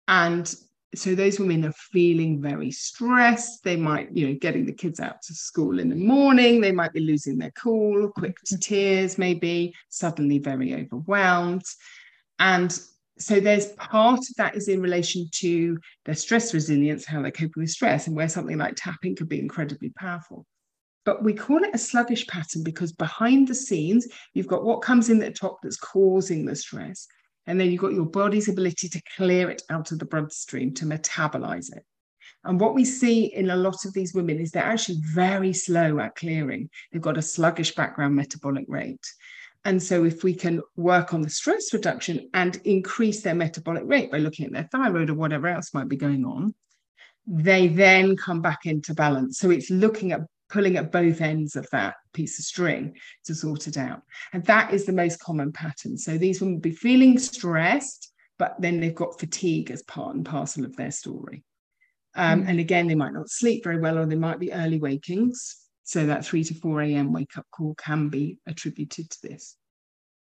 [0.08, 0.52] And
[0.94, 3.62] so those women are feeling very stressed.
[3.62, 6.60] They might you know getting the kids out to school in the morning.
[6.60, 8.60] They might be losing their cool quick to mm-hmm.
[8.60, 11.64] tears maybe suddenly very overwhelmed.
[12.38, 12.76] And
[13.18, 17.62] so there's part of that is in relation to their stress resilience how they're coping
[17.62, 20.46] with stress and where something like tapping could be incredibly powerful.
[21.04, 25.10] But we call it a sluggish pattern because behind the scenes you've got what comes
[25.10, 27.06] in at the top that's causing the stress
[27.46, 30.84] and then you've got your body's ability to clear it out of the bloodstream to
[30.84, 31.84] metabolize it.
[32.44, 35.98] And what we see in a lot of these women is they're actually very slow
[35.98, 36.70] at clearing.
[36.90, 39.04] They've got a sluggish background metabolic rate.
[39.64, 44.10] And so, if we can work on the stress reduction and increase their metabolic rate
[44.10, 46.54] by looking at their thyroid or whatever else might be going on,
[47.26, 49.38] they then come back into balance.
[49.38, 53.66] So, it's looking at pulling at both ends of that piece of string to sort
[53.66, 54.02] it out.
[54.32, 55.96] And that is the most common pattern.
[55.96, 60.64] So these women be feeling stressed, but then they've got fatigue as part and parcel
[60.64, 61.44] of their story.
[62.16, 62.48] Um, mm.
[62.48, 65.56] And again, they might not sleep very well, or they might be early wakings.
[65.84, 67.12] So that 3 to 4 a.m.
[67.12, 69.56] wake up call can be attributed to this.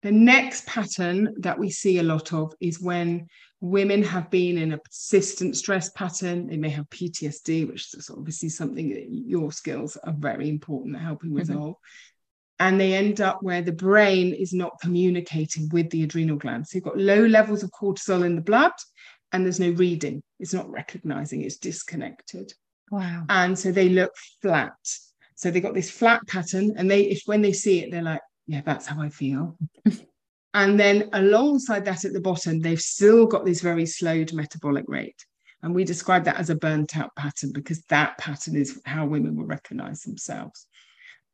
[0.04, 3.28] The next pattern that we see a lot of is when
[3.62, 6.47] women have been in a persistent stress pattern.
[6.47, 11.01] They may have PTSD, which is obviously something that your skills are very important at
[11.01, 11.39] helping mm-hmm.
[11.39, 11.76] resolve.
[11.76, 12.68] Mm-hmm.
[12.68, 16.72] And they end up where the brain is not communicating with the adrenal glands.
[16.72, 18.74] So you've got low levels of cortisol in the blood,
[19.32, 20.22] and there's no reading.
[20.39, 22.54] It's not recognizing, it's disconnected.
[22.91, 23.26] Wow.
[23.30, 24.74] And so they look flat.
[25.36, 28.22] So they've got this flat pattern, and they, if when they see it, they're like,
[28.48, 29.58] yeah, that's how I feel.
[30.54, 35.26] and then alongside that at the bottom, they've still got this very slowed metabolic rate.
[35.62, 39.38] And we describe that as a burnt out pattern because that pattern is how women
[39.38, 40.68] will recognize themselves.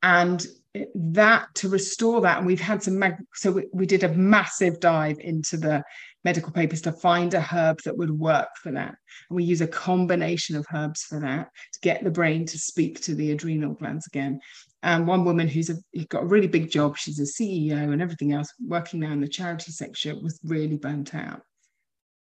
[0.04, 0.46] And
[0.94, 4.80] that to restore that, and we've had some, mag- so we, we did a massive
[4.80, 5.84] dive into the
[6.24, 8.96] medical papers to find a herb that would work for that.
[9.30, 13.02] And we use a combination of herbs for that to get the brain to speak
[13.02, 14.40] to the adrenal glands again.
[14.82, 18.34] And one woman who's a, got a really big job, she's a CEO and everything
[18.34, 21.42] else, working now in the charity sector, was really burnt out.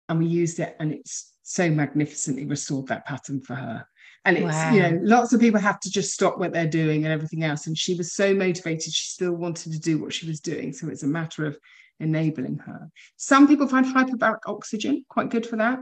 [0.08, 3.86] And we used it, and it's so magnificently restored that pattern for her.
[4.24, 4.72] And it's, wow.
[4.72, 7.66] you know, lots of people have to just stop what they're doing and everything else.
[7.66, 10.72] And she was so motivated, she still wanted to do what she was doing.
[10.72, 11.56] So it's a matter of
[12.00, 12.90] enabling her.
[13.16, 15.78] Some people find hyperbaric oxygen quite good for that.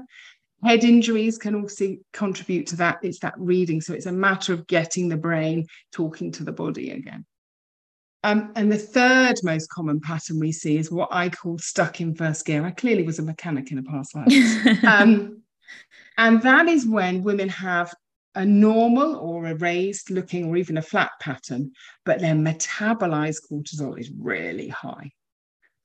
[0.64, 2.98] Head injuries can also contribute to that.
[3.02, 3.80] It's that reading.
[3.80, 7.24] So it's a matter of getting the brain talking to the body again.
[8.24, 12.14] Um, and the third most common pattern we see is what I call stuck in
[12.14, 12.64] first gear.
[12.64, 14.84] I clearly was a mechanic in a past life.
[14.84, 15.42] um,
[16.18, 17.94] and that is when women have
[18.34, 21.72] a normal or a raised looking or even a flat pattern,
[22.04, 25.10] but their metabolized cortisol is really high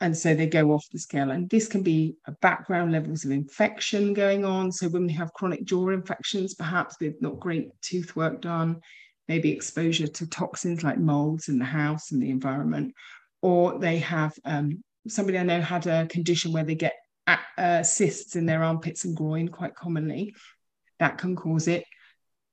[0.02, 1.30] and so they go off the scale.
[1.30, 4.72] And this can be background levels of infection going on.
[4.72, 8.82] So women who have chronic jaw infections, perhaps with not great tooth work done,
[9.28, 12.94] maybe exposure to toxins like molds in the house and the environment,
[13.44, 16.96] or they have um, somebody I know had a condition where they get
[17.58, 20.34] uh, cysts in their armpits and groin quite commonly.
[21.00, 21.86] That can cause it.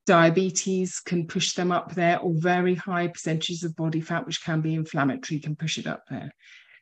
[0.06, 4.60] Diabetes can push them up there, or very high percentages of body fat, which can
[4.60, 6.30] be inflammatory, can push it up there.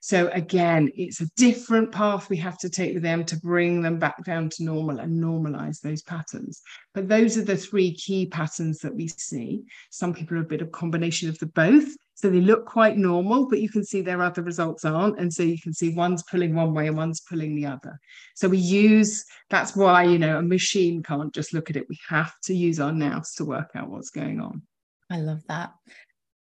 [0.07, 3.99] So again, it's a different path we have to take with them to bring them
[3.99, 6.63] back down to normal and normalize those patterns.
[6.95, 9.65] But those are the three key patterns that we see.
[9.91, 11.89] Some people are a bit of combination of the both.
[12.15, 15.19] So they look quite normal, but you can see their other results aren't.
[15.19, 17.99] And so you can see one's pulling one way and one's pulling the other.
[18.37, 21.89] So we use that's why, you know, a machine can't just look at it.
[21.89, 24.63] We have to use our nous to work out what's going on.
[25.11, 25.73] I love that.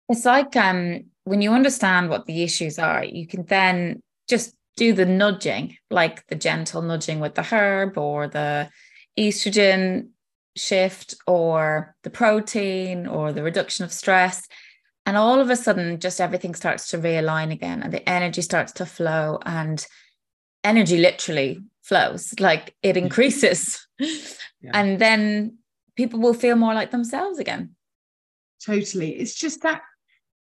[0.07, 4.93] It's like um, when you understand what the issues are, you can then just do
[4.93, 8.67] the nudging, like the gentle nudging with the herb or the
[9.15, 10.07] estrogen
[10.55, 14.47] shift or the protein or the reduction of stress.
[15.05, 18.71] And all of a sudden, just everything starts to realign again and the energy starts
[18.73, 19.85] to flow and
[20.63, 23.87] energy literally flows, like it increases.
[24.61, 24.71] Yeah.
[24.73, 25.59] And then
[25.95, 27.77] people will feel more like themselves again.
[28.65, 29.11] Totally.
[29.11, 29.83] It's just that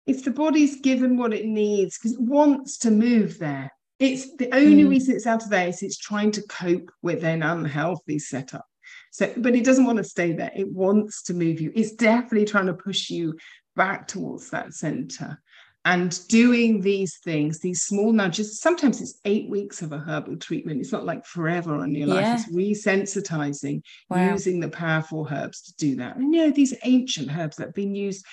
[0.06, 4.54] if the body's given what it needs, because it wants to move there, it's the
[4.54, 4.90] only mm.
[4.90, 8.66] reason it's out of there is it's trying to cope with an unhealthy setup.
[9.10, 10.52] So, but it doesn't want to stay there.
[10.54, 11.72] It wants to move you.
[11.74, 13.36] It's definitely trying to push you
[13.74, 15.40] back towards that center.
[15.86, 20.80] And doing these things, these small nudges, sometimes it's eight weeks of a herbal treatment.
[20.80, 22.22] It's not like forever on your life.
[22.22, 22.34] Yeah.
[22.34, 24.32] It's resensitizing, wow.
[24.32, 26.16] using the powerful herbs to do that.
[26.16, 28.26] And you know, these ancient herbs that have been used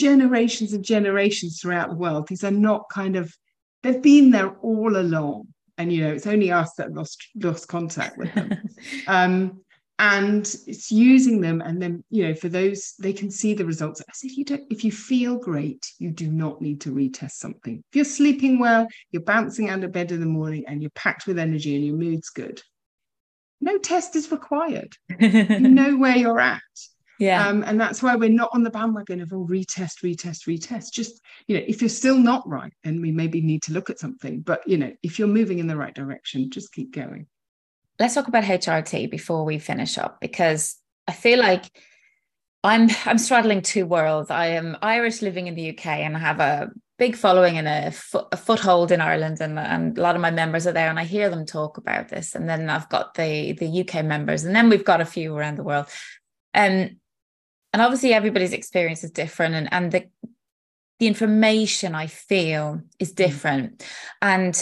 [0.00, 3.34] generations and generations throughout the world, these are not kind of,
[3.82, 5.48] they've been there all along.
[5.78, 8.58] And you know, it's only us that lost lost contact with them.
[9.06, 9.60] um,
[9.98, 11.60] and it's using them.
[11.60, 14.02] And then you know for those they can see the results.
[14.02, 17.82] As if you don't if you feel great you do not need to retest something.
[17.90, 21.26] If you're sleeping well you're bouncing out of bed in the morning and you're packed
[21.26, 22.60] with energy and your mood's good
[23.60, 24.96] no test is required.
[25.18, 26.60] You know where you're at
[27.20, 30.48] yeah um, and that's why we're not on the bandwagon of all oh, retest retest
[30.48, 33.88] retest just you know if you're still not right then we maybe need to look
[33.88, 37.26] at something but you know if you're moving in the right direction just keep going
[38.00, 41.70] let's talk about HRT before we finish up because I feel like
[42.64, 44.30] I'm I'm straddling two worlds.
[44.30, 47.90] I am Irish living in the UK and I have a big following and a,
[47.90, 50.98] fo- a foothold in Ireland and, and a lot of my members are there and
[50.98, 52.34] I hear them talk about this.
[52.34, 55.56] And then I've got the the UK members and then we've got a few around
[55.56, 55.86] the world.
[56.54, 56.98] Um,
[57.72, 60.08] and obviously everybody's experience is different and, and the
[61.00, 63.16] the information I feel is mm.
[63.16, 63.84] different.
[64.22, 64.54] And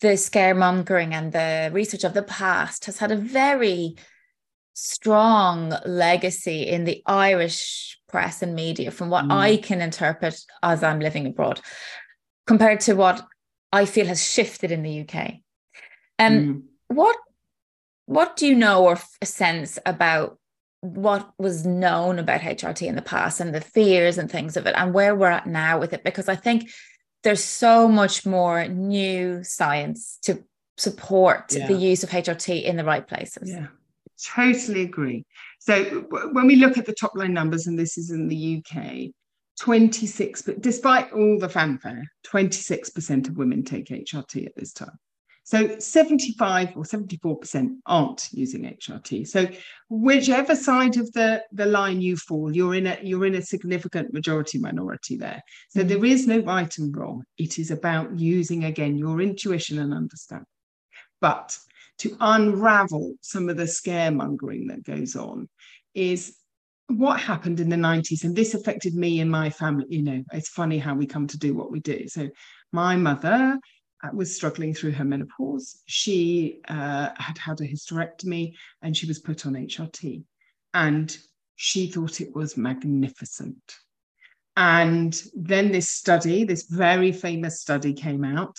[0.00, 3.96] the scaremongering and the research of the past has had a very
[4.74, 9.32] strong legacy in the Irish press and media, from what mm.
[9.32, 11.60] I can interpret as I'm living abroad,
[12.46, 13.24] compared to what
[13.72, 15.34] I feel has shifted in the UK.
[16.18, 16.62] Um, mm.
[16.88, 17.16] What
[18.06, 20.38] what do you know or a sense about
[20.80, 24.74] what was known about HRT in the past and the fears and things of it,
[24.76, 26.04] and where we're at now with it?
[26.04, 26.70] Because I think
[27.24, 30.44] there's so much more new science to
[30.76, 31.66] support yeah.
[31.66, 33.50] the use of HRT in the right places.
[33.50, 33.66] Yeah,
[34.24, 35.24] totally agree.
[35.58, 35.84] So
[36.32, 39.10] when we look at the top line numbers, and this is in the UK,
[39.60, 44.98] 26, but despite all the fanfare, 26% of women take HRT at this time.
[45.48, 49.26] So 75 or 74% aren't using HRT.
[49.26, 49.48] So
[49.88, 54.12] whichever side of the, the line you fall, you're in a you're in a significant
[54.12, 55.42] majority minority there.
[55.70, 55.88] So mm-hmm.
[55.88, 57.24] there is no right and wrong.
[57.38, 60.44] It is about using again your intuition and understanding.
[61.22, 61.56] But
[62.00, 65.48] to unravel some of the scaremongering that goes on
[65.94, 66.36] is
[66.88, 70.48] what happened in the 90s and this affected me and my family you know it's
[70.48, 72.26] funny how we come to do what we do so
[72.72, 73.58] my mother
[74.12, 75.82] was struggling through her menopause.
[75.86, 80.22] She uh, had had a hysterectomy and she was put on HRT.
[80.74, 81.16] And
[81.56, 83.74] she thought it was magnificent.
[84.56, 88.56] And then this study, this very famous study, came out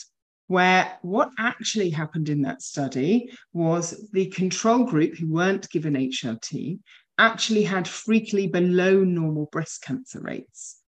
[0.47, 6.79] where what actually happened in that study was the control group who weren't given HRT
[7.19, 10.78] actually had frequently below normal breast cancer rates.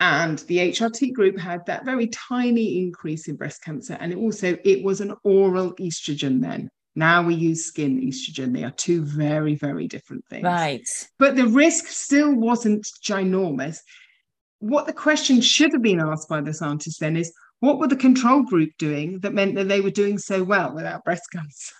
[0.00, 3.96] And the HRT group had that very tiny increase in breast cancer.
[3.98, 6.70] And it also, it was an oral estrogen then.
[6.94, 8.52] Now we use skin estrogen.
[8.52, 10.44] They are two very, very different things.
[10.44, 10.88] Right.
[11.18, 13.80] But the risk still wasn't ginormous.
[14.60, 17.96] What the question should have been asked by the scientists then is what were the
[17.96, 21.74] control group doing that meant that they were doing so well without breast cancer?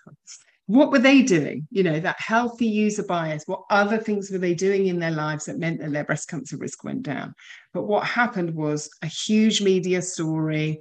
[0.68, 1.66] what were they doing?
[1.70, 5.46] You know, that healthy user bias, what other things were they doing in their lives
[5.46, 7.34] that meant that their breast cancer risk went down?
[7.78, 10.80] But what happened was a huge media story.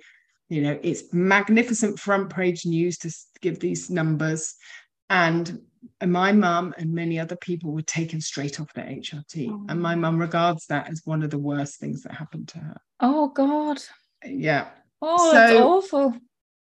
[0.50, 4.56] You know, it's magnificent front page news to give these numbers.
[5.08, 5.62] And
[6.04, 9.48] my mum and many other people were taken straight off their HRT.
[9.48, 9.64] Oh.
[9.70, 12.82] And my mum regards that as one of the worst things that happened to her.
[13.00, 13.78] Oh, God.
[14.26, 14.70] Yeah.
[15.00, 16.18] Oh, so, that's awful.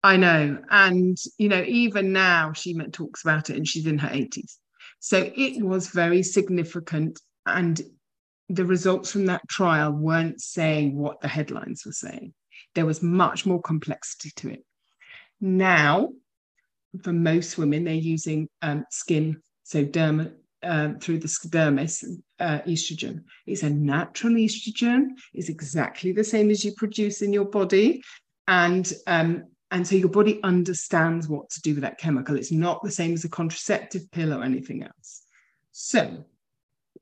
[0.05, 0.63] I know.
[0.71, 4.59] And, you know, even now she talks about it and she's in her 80s.
[5.01, 7.19] So it was very significant.
[7.47, 7.83] And
[8.51, 12.35] the results from that trial weren't saying what the headlines were saying.
[12.75, 14.65] There was much more complexity to it.
[15.41, 16.11] Now,
[17.03, 20.33] for most women, they're using um, skin, so derma,
[20.65, 22.05] uh, through the dermis
[22.41, 23.23] uh, estrogen.
[23.47, 25.11] It's a natural estrogen.
[25.33, 28.03] It's exactly the same as you produce in your body.
[28.49, 32.37] And um, and so your body understands what to do with that chemical.
[32.37, 35.23] It's not the same as a contraceptive pill or anything else.
[35.71, 36.25] So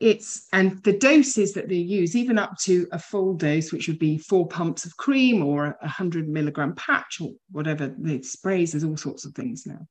[0.00, 3.98] it's and the doses that they use, even up to a full dose, which would
[3.98, 8.72] be four pumps of cream or a hundred milligram patch or whatever the sprays.
[8.72, 9.86] There's all sorts of things now.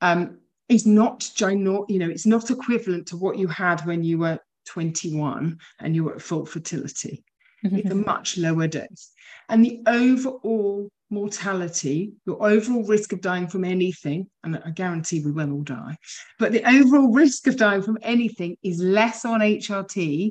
[0.00, 0.38] Um,
[0.68, 1.90] is not ginormous.
[1.90, 6.04] You know, it's not equivalent to what you had when you were 21 and you
[6.04, 7.24] were at full fertility.
[7.64, 7.76] Mm-hmm.
[7.76, 9.10] It's a much lower dose,
[9.48, 15.30] and the overall mortality, your overall risk of dying from anything, and I guarantee we
[15.30, 15.96] will all die,
[16.38, 20.30] but the overall risk of dying from anything is less on HRT,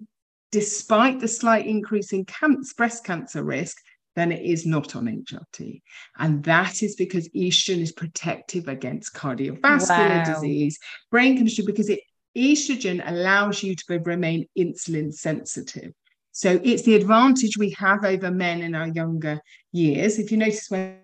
[0.51, 3.77] despite the slight increase in cancer, breast cancer risk,
[4.15, 5.81] than it is not on HRT.
[6.17, 10.33] And that is because estrogen is protective against cardiovascular wow.
[10.33, 10.77] disease,
[11.09, 12.01] brain chemistry, because it
[12.35, 15.93] estrogen allows you to remain insulin sensitive.
[16.31, 19.39] So it's the advantage we have over men in our younger
[19.71, 20.17] years.
[20.17, 20.99] If you notice when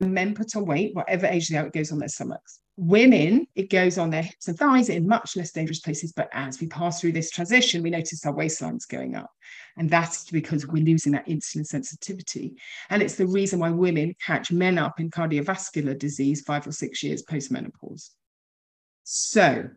[0.00, 2.60] men put on weight, whatever age they are, it goes on their stomachs.
[2.78, 6.12] Women, it goes on their hips and thighs in much less dangerous places.
[6.12, 9.30] But as we pass through this transition, we notice our waistlines going up.
[9.78, 12.56] And that's because we're losing that insulin sensitivity.
[12.90, 17.02] And it's the reason why women catch men up in cardiovascular disease five or six
[17.02, 18.10] years post menopause.
[19.04, 19.70] So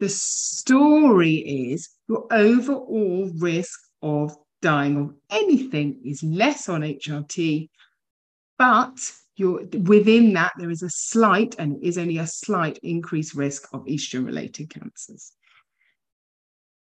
[0.00, 7.68] the story is your overall risk of dying of anything is less on HRT,
[8.58, 13.68] but you're within that there is a slight and is only a slight increased risk
[13.72, 15.32] of estrogen related cancers.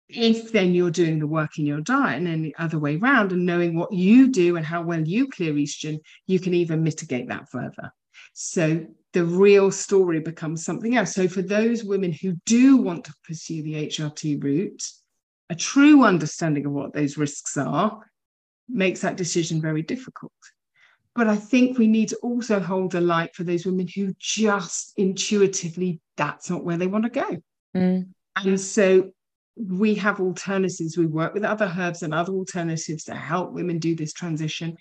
[0.08, 3.32] If then you're doing the work in your diet and then the other way around
[3.32, 7.30] and knowing what you do and how well you clear estrogen, you can even mitigate
[7.30, 7.94] that further.
[8.34, 11.14] So the real story becomes something else.
[11.14, 14.84] So for those women who do want to pursue the HRT route,
[15.50, 18.00] a true understanding of what those risks are
[18.70, 20.32] makes that decision very difficult.
[21.14, 24.94] But I think we need to also hold a light for those women who just
[24.96, 27.38] intuitively, that's not where they want to go.
[27.76, 28.08] Mm.
[28.38, 29.12] And so
[29.58, 30.98] we have alternatives.
[30.98, 34.78] We work with other herbs and other alternatives to help women do this transition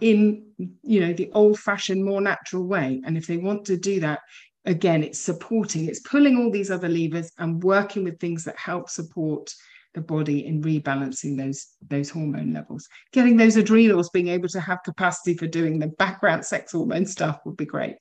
[0.00, 0.44] in
[0.82, 3.00] you know the old fashioned more natural way.
[3.04, 4.20] And if they want to do that
[4.66, 8.90] again it's supporting it's pulling all these other levers and working with things that help
[8.90, 9.50] support
[9.94, 12.88] the body in rebalancing those those hormone levels.
[13.12, 17.40] Getting those adrenals being able to have capacity for doing the background sex hormone stuff
[17.44, 17.98] would be great.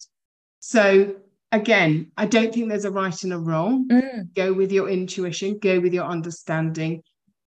[0.60, 1.16] So
[1.52, 3.88] again i don't think there's a right and a wrong.
[3.88, 4.34] Mm.
[4.36, 7.02] go with your intuition go with your understanding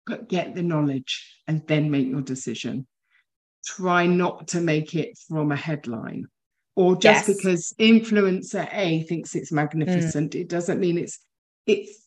[0.07, 2.87] but get the knowledge and then make your decision
[3.65, 6.27] try not to make it from a headline
[6.77, 7.37] or just yes.
[7.37, 10.41] because influencer A thinks it's magnificent, mm.
[10.41, 11.19] it doesn't mean it's
[11.67, 12.07] it's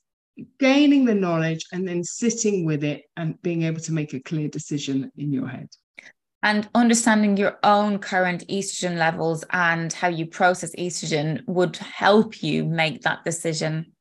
[0.59, 4.47] gaining the knowledge and then sitting with it and being able to make a clear
[4.47, 5.69] decision in your head.
[6.41, 12.65] And understanding your own current estrogen levels and how you process estrogen would help you
[12.65, 13.93] make that decision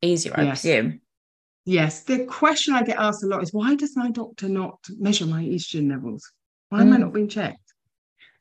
[0.00, 0.62] easier, I yes.
[0.62, 1.00] presume.
[1.66, 2.02] Yes.
[2.02, 5.44] The question I get asked a lot is why does my doctor not measure my
[5.44, 6.28] estrogen levels?
[6.74, 7.14] Why am I not mm.
[7.14, 7.72] being checked?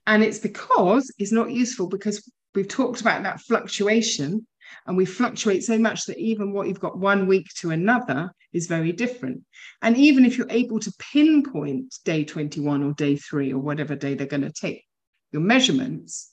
[0.07, 4.47] And it's because it's not useful because we've talked about that fluctuation
[4.87, 8.65] and we fluctuate so much that even what you've got one week to another is
[8.65, 9.43] very different.
[9.83, 14.15] And even if you're able to pinpoint day 21 or day three or whatever day
[14.15, 14.83] they're going to take
[15.31, 16.31] your measurements,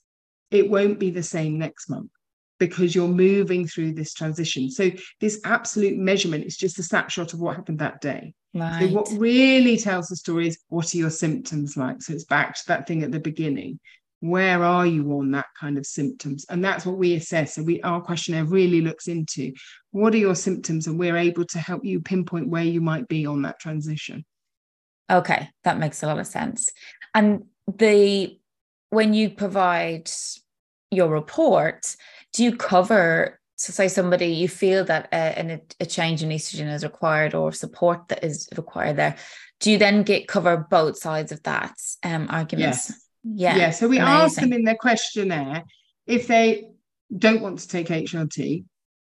[0.50, 2.10] it won't be the same next month
[2.60, 4.70] because you're moving through this transition.
[4.70, 8.34] So this absolute measurement is just a snapshot of what happened that day.
[8.54, 8.80] Right.
[8.80, 12.02] So what really tells the story is what are your symptoms like?
[12.02, 13.80] So it's back to that thing at the beginning.
[14.20, 16.44] Where are you on that kind of symptoms?
[16.50, 17.54] And that's what we assess.
[17.54, 19.52] So we our questionnaire really looks into
[19.92, 23.24] what are your symptoms, and we're able to help you pinpoint where you might be
[23.24, 24.26] on that transition.
[25.10, 26.68] Okay, that makes a lot of sense.
[27.14, 27.44] And
[27.78, 28.38] the
[28.90, 30.10] when you provide
[30.90, 31.96] your report,
[32.32, 36.82] do you cover so say somebody you feel that a, a, change in estrogen is
[36.82, 39.16] required or support that is required there
[39.60, 43.02] do you then get cover both sides of that um arguments yes.
[43.22, 44.24] yeah yeah so we Amazing.
[44.24, 45.64] ask them in their questionnaire
[46.06, 46.70] if they
[47.16, 48.64] don't want to take hrt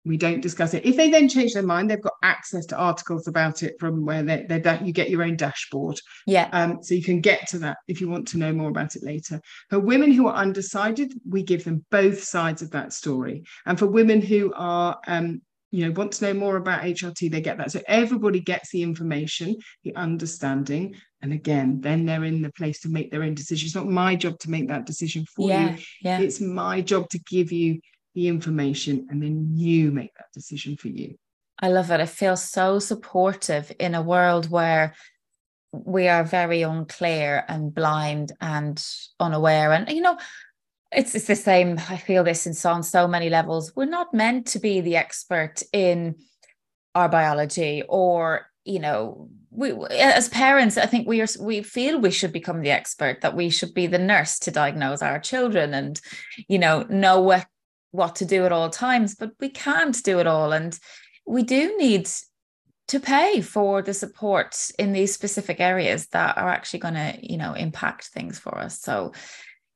[0.07, 0.87] we don't discuss it.
[0.87, 4.23] If they then change their mind, they've got access to articles about it from where
[4.23, 6.01] they they that you get your own dashboard.
[6.27, 6.49] Yeah.
[6.53, 9.03] Um, so you can get to that if you want to know more about it
[9.03, 9.41] later.
[9.69, 13.45] For women who are undecided, we give them both sides of that story.
[13.67, 15.43] And for women who are um,
[15.73, 17.73] you know, want to know more about HRT, they get that.
[17.73, 22.89] So everybody gets the information, the understanding, and again, then they're in the place to
[22.89, 23.67] make their own decision.
[23.67, 25.83] It's not my job to make that decision for yeah, you.
[26.03, 26.21] Yeah.
[26.21, 27.81] It's my job to give you
[28.17, 31.17] the information, and then you make that decision for you.
[31.61, 32.01] I love it.
[32.01, 34.95] I feel so supportive in a world where
[35.71, 38.83] we are very unclear and blind and
[39.21, 39.73] unaware.
[39.73, 40.19] And, you know,
[40.91, 41.79] it's, it's the same.
[41.91, 43.77] I feel this in on so many levels.
[43.77, 46.17] We're not meant to be the expert in
[46.95, 52.11] our biology or, you know, we as parents, I think we are we feel we
[52.11, 56.01] should become the expert, that we should be the nurse to diagnose our children and,
[56.49, 57.47] you know, know what
[57.97, 60.53] what to do at all times, but we can't do it all.
[60.53, 60.78] And
[61.26, 62.09] we do need
[62.88, 67.36] to pay for the support in these specific areas that are actually going to, you
[67.36, 68.78] know, impact things for us.
[68.80, 69.12] So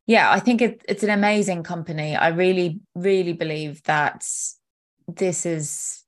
[0.06, 2.16] yeah, I think it, it's an amazing company.
[2.16, 4.24] I really, really believe that
[5.08, 6.02] this is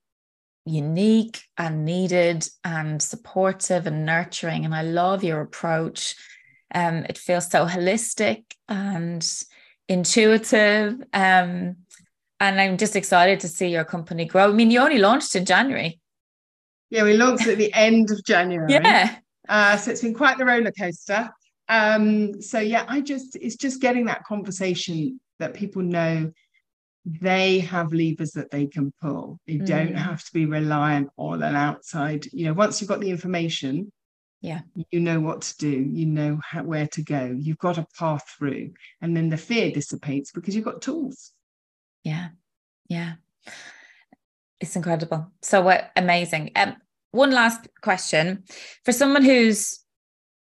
[0.65, 4.65] unique and needed and supportive and nurturing.
[4.65, 6.15] And I love your approach.
[6.75, 9.25] Um, it feels so holistic and
[9.89, 11.03] intuitive.
[11.13, 11.77] Um,
[12.43, 14.51] and I'm just excited to see your company grow.
[14.51, 16.01] I mean, you only launched in January.
[16.91, 18.71] Yeah, we launched at the end of January.
[18.71, 19.17] Yeah.
[19.49, 21.31] Uh, so it's been quite the roller coaster.
[21.69, 26.33] Um, so yeah, I just it's just getting that conversation that people know
[27.05, 29.39] they have levers that they can pull.
[29.47, 29.67] They mm.
[29.67, 32.27] don't have to be reliant on an outside.
[32.33, 33.93] You know, once you've got the information,
[34.41, 35.71] yeah, you know what to do.
[35.71, 37.37] You know how, where to go.
[37.39, 41.33] You've got a path through, and then the fear dissipates because you've got tools.
[42.05, 42.29] Yeah,
[42.89, 43.15] yeah,
[44.61, 45.31] it's incredible.
[45.43, 46.53] So uh, amazing.
[46.57, 46.77] Um,
[47.11, 48.45] one last question.
[48.85, 49.81] For someone who's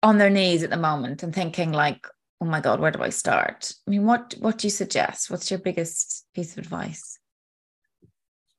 [0.03, 2.07] on their knees at the moment and thinking like
[2.39, 3.71] oh my god where do i start?
[3.87, 5.31] I mean what what do you suggest?
[5.31, 7.16] What's your biggest piece of advice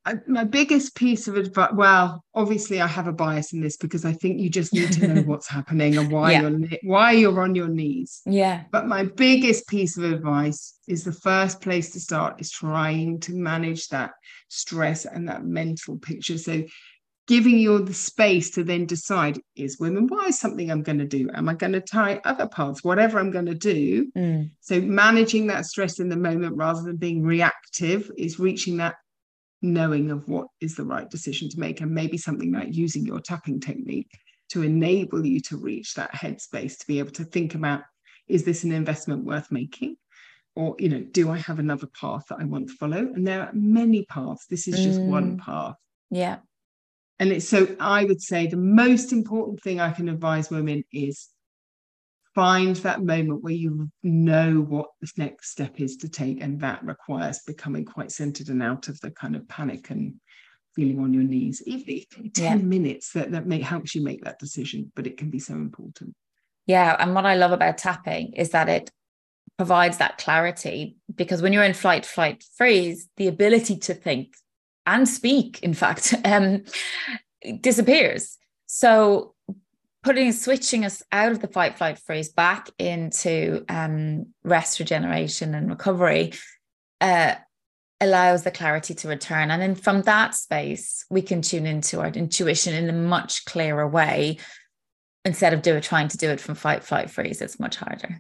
[0.09, 4.06] I, my biggest piece of advice well obviously i have a bias in this because
[4.06, 6.40] i think you just need to know what's happening and why yeah.
[6.40, 11.12] you're why you're on your knees yeah but my biggest piece of advice is the
[11.12, 14.12] first place to start is trying to manage that
[14.48, 16.64] stress and that mental picture so
[17.26, 21.28] giving you the space to then decide is WomenWise something I'm going to do?
[21.34, 22.82] Am I going to tie other paths?
[22.82, 24.11] Whatever I'm going to do.
[24.16, 24.50] Mm.
[24.61, 28.94] So managing that stress in the moment rather than being reactive is reaching that
[29.62, 33.20] knowing of what is the right decision to make and maybe something like using your
[33.20, 34.11] tapping technique
[34.50, 37.82] to enable you to reach that headspace to be able to think about
[38.28, 39.96] is this an investment worth making?
[40.54, 42.98] Or you know do i have another path that i want to follow?
[42.98, 44.46] And there are many paths.
[44.46, 45.06] This is just mm.
[45.06, 45.76] one path.
[46.11, 46.38] Yeah.
[47.20, 51.28] And it's so I would say the most important thing I can advise women is
[52.35, 56.41] find that moment where you know what the next step is to take.
[56.41, 60.14] And that requires becoming quite centered and out of the kind of panic and
[60.74, 61.62] feeling on your knees.
[61.66, 62.55] Even 10 yeah.
[62.64, 66.14] minutes that, that may helps you make that decision, but it can be so important.
[66.66, 66.97] Yeah.
[66.99, 68.91] And what I love about tapping is that it
[69.57, 74.35] provides that clarity because when you're in flight, flight, freeze, the ability to think
[74.87, 76.64] and speak, in fact, um,
[77.61, 78.39] disappears.
[78.66, 79.35] So
[80.09, 85.68] putting switching us out of the fight flight freeze back into um, rest regeneration and
[85.68, 86.32] recovery
[87.02, 87.34] uh,
[88.00, 89.50] allows the clarity to return.
[89.50, 93.86] And then from that space we can tune into our intuition in a much clearer
[93.86, 94.38] way.
[95.26, 98.18] Instead of do it trying to do it from fight flight freeze it's much harder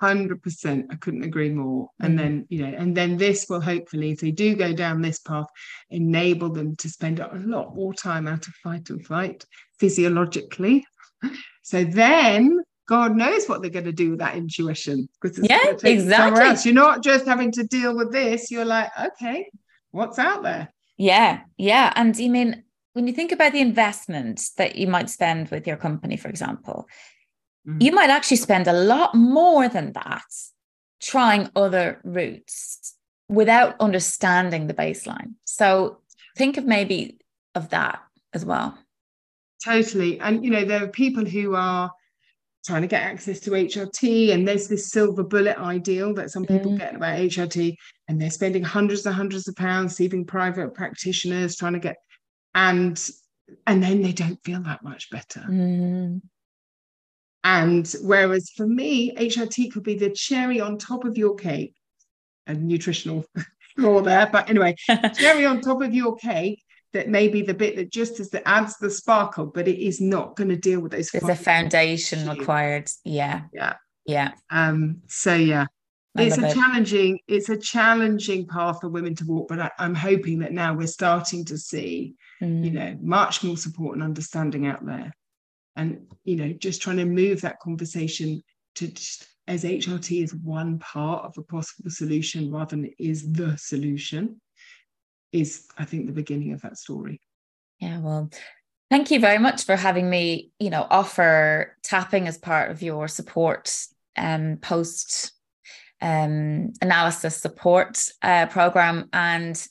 [0.00, 1.88] 100% i couldn't agree more.
[2.00, 2.18] And mm.
[2.18, 5.46] then you know and then this will hopefully if they do go down this path
[5.90, 9.44] enable them to spend a lot more time out of fight and flight
[9.78, 10.84] physiologically.
[11.62, 16.70] So then god knows what they're going to do with that intuition because yeah exactly.
[16.70, 19.50] you're not just having to deal with this you're like okay
[19.90, 20.72] what's out there?
[20.96, 25.48] Yeah yeah and you mean when you think about the investment that you might spend
[25.48, 26.86] with your company for example
[27.66, 27.82] Mm.
[27.82, 30.24] You might actually spend a lot more than that
[31.00, 32.94] trying other routes
[33.28, 35.34] without understanding the baseline.
[35.44, 35.98] So
[36.36, 37.18] think of maybe
[37.54, 38.00] of that
[38.32, 38.78] as well.
[39.64, 40.20] Totally.
[40.20, 41.90] And you know, there are people who are
[42.64, 46.72] trying to get access to HRT, and there's this silver bullet ideal that some people
[46.72, 46.78] mm.
[46.78, 47.76] get about HRT,
[48.08, 51.96] and they're spending hundreds and hundreds of pounds seeing private practitioners trying to get
[52.56, 53.08] and
[53.66, 55.40] and then they don't feel that much better.
[55.48, 56.22] Mm.
[57.46, 61.76] And whereas for me, HRT could be the cherry on top of your cake,
[62.48, 63.24] a nutritional
[63.76, 64.74] flaw there, but anyway,
[65.14, 66.60] cherry on top of your cake
[66.92, 70.00] that may be the bit that just as that adds the sparkle, but it is
[70.00, 71.10] not going to deal with those.
[71.10, 72.90] There's a foundation required.
[73.04, 73.42] Yeah.
[73.52, 73.74] Yeah.
[74.06, 74.32] Yeah.
[74.50, 75.66] Um, so yeah.
[76.18, 76.54] it's a it.
[76.54, 80.74] challenging, it's a challenging path for women to walk, but I, am hoping that now
[80.74, 82.64] we're starting to see, mm.
[82.64, 85.12] you know, much more support and understanding out there
[85.76, 88.42] and you know just trying to move that conversation
[88.76, 93.56] to just as HRT is one part of a possible solution rather than is the
[93.56, 94.40] solution
[95.32, 97.20] is I think the beginning of that story.
[97.78, 98.30] Yeah, well,
[98.90, 103.08] thank you very much for having me, you know, offer tapping as part of your
[103.08, 103.74] support
[104.16, 105.32] um post
[106.00, 109.66] um, analysis support uh, program and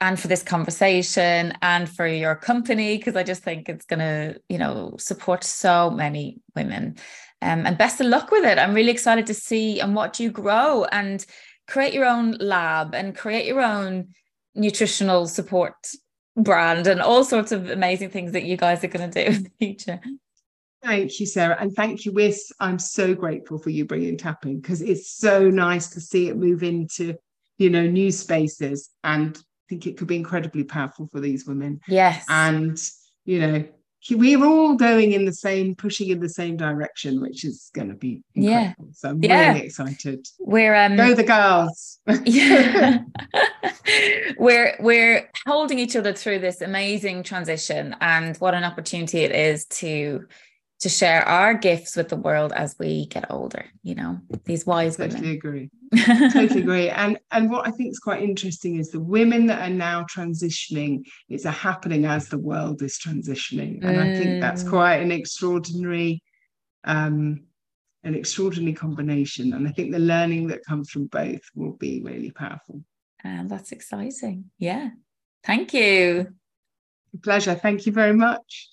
[0.00, 4.40] and for this conversation and for your company because I just think it's going to
[4.48, 6.96] you know support so many women.
[7.40, 8.58] Um, and best of luck with it.
[8.58, 11.24] I'm really excited to see and watch you grow and
[11.68, 14.08] create your own lab and create your own
[14.56, 15.74] nutritional support
[16.36, 19.42] brand and all sorts of amazing things that you guys are going to do in
[19.44, 20.00] the future.
[20.82, 21.56] Thank you, Sarah.
[21.58, 22.52] And thank you, Wiss.
[22.60, 26.62] I'm so grateful for you bringing tapping because it's so nice to see it move
[26.62, 27.16] into,
[27.58, 28.90] you know, new spaces.
[29.02, 29.36] And
[29.68, 31.80] think it could be incredibly powerful for these women.
[31.88, 32.24] Yes.
[32.28, 32.80] And,
[33.24, 33.64] you know,
[34.10, 37.94] we're all going in the same, pushing in the same direction, which is going to
[37.94, 38.86] be incredible.
[38.86, 38.92] Yeah.
[38.92, 39.52] So I'm yeah.
[39.52, 40.26] really excited.
[40.38, 41.98] We're um, go the girls.
[42.24, 43.00] yeah.
[44.38, 49.66] we're we're holding each other through this amazing transition, and what an opportunity it is
[49.66, 50.26] to
[50.80, 54.98] to share our gifts with the world as we get older you know these wise
[54.98, 55.10] women.
[55.10, 55.70] totally women agree.
[56.04, 56.90] Totally agree.
[56.90, 61.04] And and what i think is quite interesting is the women that are now transitioning
[61.28, 63.82] it's a happening as the world is transitioning.
[63.82, 64.02] And mm.
[64.02, 64.70] i think that's mm.
[64.70, 66.22] quite an extraordinary
[66.84, 67.44] um
[68.04, 69.54] an extraordinary combination.
[69.54, 72.82] And i think the learning that comes from both will be really powerful.
[73.24, 74.50] And that's exciting.
[74.58, 74.90] Yeah.
[75.44, 76.28] Thank you.
[77.22, 77.54] Pleasure.
[77.54, 78.68] Thank you very much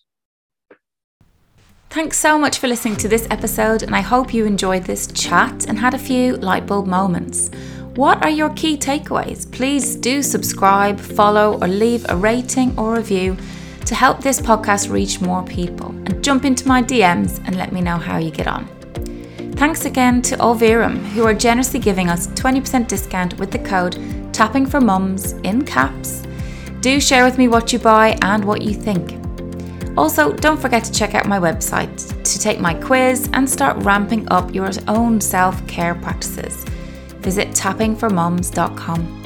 [1.90, 5.66] Thanks so much for listening to this episode, and I hope you enjoyed this chat
[5.68, 7.50] and had a few light bulb moments.
[7.96, 9.50] What are your key takeaways?
[9.50, 13.38] Please do subscribe, follow, or leave a rating or review
[13.86, 15.90] to help this podcast reach more people.
[15.90, 18.68] And jump into my DMs and let me know how you get on.
[19.54, 23.98] Thanks again to Olverum, who are generously giving us 20% discount with the code
[24.34, 26.24] tapping for mums in caps.
[26.82, 29.25] Do share with me what you buy and what you think.
[29.98, 34.28] Also, don't forget to check out my website to take my quiz and start ramping
[34.30, 36.66] up your own self care practices.
[37.22, 39.25] Visit tappingformums.com.